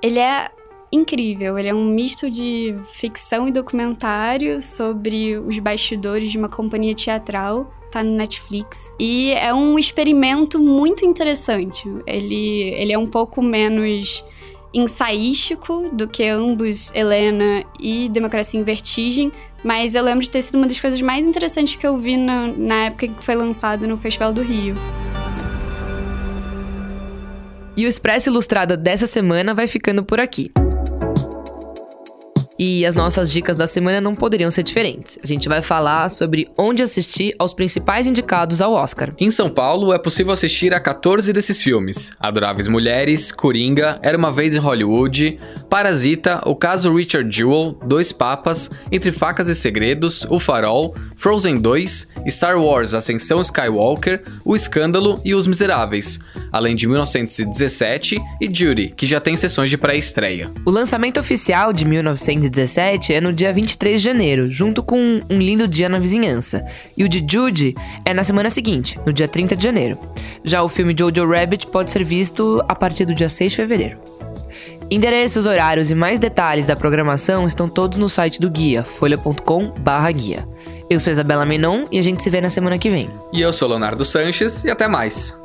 ele 0.00 0.18
é 0.18 0.50
incrível. 0.92 1.58
Ele 1.58 1.68
é 1.68 1.74
um 1.74 1.86
misto 1.86 2.30
de 2.30 2.76
ficção 2.92 3.48
e 3.48 3.50
documentário 3.50 4.60
sobre 4.60 5.38
os 5.38 5.58
bastidores 5.58 6.30
de 6.30 6.38
uma 6.38 6.48
companhia 6.48 6.94
teatral 6.94 7.72
tá 7.90 8.02
no 8.02 8.12
Netflix. 8.12 8.94
E 8.98 9.32
é 9.32 9.52
um 9.52 9.78
experimento 9.78 10.58
muito 10.58 11.04
interessante. 11.04 11.86
Ele, 12.06 12.70
ele 12.74 12.92
é 12.92 12.98
um 12.98 13.06
pouco 13.06 13.42
menos 13.42 14.24
ensaístico 14.72 15.90
do 15.92 16.08
que 16.08 16.24
ambos, 16.24 16.90
Helena 16.94 17.64
e 17.78 18.08
Democracia 18.08 18.58
em 18.58 18.62
Vertigem, 18.62 19.30
mas 19.62 19.94
eu 19.94 20.02
lembro 20.02 20.22
de 20.22 20.30
ter 20.30 20.42
sido 20.42 20.56
uma 20.56 20.66
das 20.66 20.80
coisas 20.80 21.00
mais 21.00 21.24
interessantes 21.24 21.76
que 21.76 21.86
eu 21.86 21.96
vi 21.98 22.16
na, 22.16 22.48
na 22.48 22.84
época 22.86 23.08
que 23.08 23.24
foi 23.24 23.34
lançado 23.34 23.86
no 23.86 23.96
Festival 23.96 24.32
do 24.32 24.42
Rio. 24.42 24.74
E 27.76 27.86
o 27.86 27.88
Expresso 27.88 28.28
Ilustrada 28.28 28.76
dessa 28.76 29.06
semana 29.06 29.54
vai 29.54 29.66
ficando 29.66 30.04
por 30.04 30.20
aqui. 30.20 30.50
E 32.64 32.86
as 32.86 32.94
nossas 32.94 33.32
dicas 33.32 33.56
da 33.56 33.66
semana 33.66 34.00
não 34.00 34.14
poderiam 34.14 34.48
ser 34.48 34.62
diferentes. 34.62 35.18
A 35.20 35.26
gente 35.26 35.48
vai 35.48 35.60
falar 35.60 36.08
sobre 36.08 36.46
onde 36.56 36.80
assistir 36.80 37.34
aos 37.36 37.52
principais 37.52 38.06
indicados 38.06 38.60
ao 38.60 38.72
Oscar. 38.72 39.12
Em 39.18 39.32
São 39.32 39.50
Paulo, 39.50 39.92
é 39.92 39.98
possível 39.98 40.32
assistir 40.32 40.72
a 40.72 40.78
14 40.78 41.32
desses 41.32 41.60
filmes: 41.60 42.12
Adoráveis 42.20 42.68
Mulheres, 42.68 43.32
Coringa, 43.32 43.98
Era 44.00 44.16
uma 44.16 44.30
Vez 44.30 44.54
em 44.54 44.60
Hollywood, 44.60 45.40
Parasita, 45.68 46.40
O 46.46 46.54
Caso 46.54 46.94
Richard 46.94 47.36
Jewell, 47.36 47.76
Dois 47.84 48.12
Papas, 48.12 48.70
Entre 48.92 49.10
Facas 49.10 49.48
e 49.48 49.56
Segredos, 49.56 50.24
O 50.30 50.38
Farol, 50.38 50.94
Frozen 51.16 51.60
2, 51.60 52.06
Star 52.28 52.56
Wars 52.62 52.94
Ascensão 52.94 53.40
Skywalker, 53.40 54.22
O 54.44 54.54
Escândalo 54.54 55.20
e 55.24 55.34
Os 55.34 55.48
Miseráveis, 55.48 56.20
além 56.52 56.76
de 56.76 56.86
1917 56.86 58.22
e 58.40 58.54
Judy, 58.54 58.94
que 58.96 59.04
já 59.04 59.18
tem 59.18 59.36
sessões 59.36 59.68
de 59.68 59.76
pré-estreia. 59.76 60.48
O 60.64 60.70
lançamento 60.70 61.18
oficial 61.18 61.72
de 61.72 61.84
1917 61.84 62.51
1917 62.52 63.14
é 63.14 63.20
no 63.20 63.32
dia 63.32 63.52
23 63.52 64.00
de 64.00 64.04
janeiro, 64.04 64.46
junto 64.46 64.82
com 64.82 65.22
Um 65.28 65.38
Lindo 65.38 65.66
Dia 65.66 65.88
na 65.88 65.98
Vizinhança. 65.98 66.64
E 66.96 67.02
o 67.02 67.08
de 67.08 67.24
Judy 67.26 67.74
é 68.04 68.12
na 68.12 68.22
semana 68.22 68.50
seguinte, 68.50 68.98
no 69.06 69.12
dia 69.12 69.26
30 69.26 69.56
de 69.56 69.62
janeiro. 69.62 69.98
Já 70.44 70.62
o 70.62 70.68
filme 70.68 70.94
Jojo 70.96 71.26
Rabbit 71.26 71.66
pode 71.68 71.90
ser 71.90 72.04
visto 72.04 72.62
a 72.68 72.74
partir 72.74 73.06
do 73.06 73.14
dia 73.14 73.28
6 73.28 73.52
de 73.52 73.56
fevereiro. 73.56 73.98
Endereços, 74.90 75.46
horários 75.46 75.90
e 75.90 75.94
mais 75.94 76.20
detalhes 76.20 76.66
da 76.66 76.76
programação 76.76 77.46
estão 77.46 77.66
todos 77.66 77.96
no 77.96 78.08
site 78.08 78.38
do 78.38 78.50
guia, 78.50 78.84
folha.com/guia. 78.84 80.46
Eu 80.90 80.98
sou 80.98 81.10
Isabela 81.10 81.46
Menon 81.46 81.86
e 81.90 81.98
a 81.98 82.02
gente 82.02 82.22
se 82.22 82.28
vê 82.28 82.42
na 82.42 82.50
semana 82.50 82.76
que 82.76 82.90
vem. 82.90 83.08
E 83.32 83.40
eu 83.40 83.52
sou 83.52 83.68
Leonardo 83.68 84.04
Sanches 84.04 84.62
e 84.64 84.70
até 84.70 84.86
mais. 84.86 85.38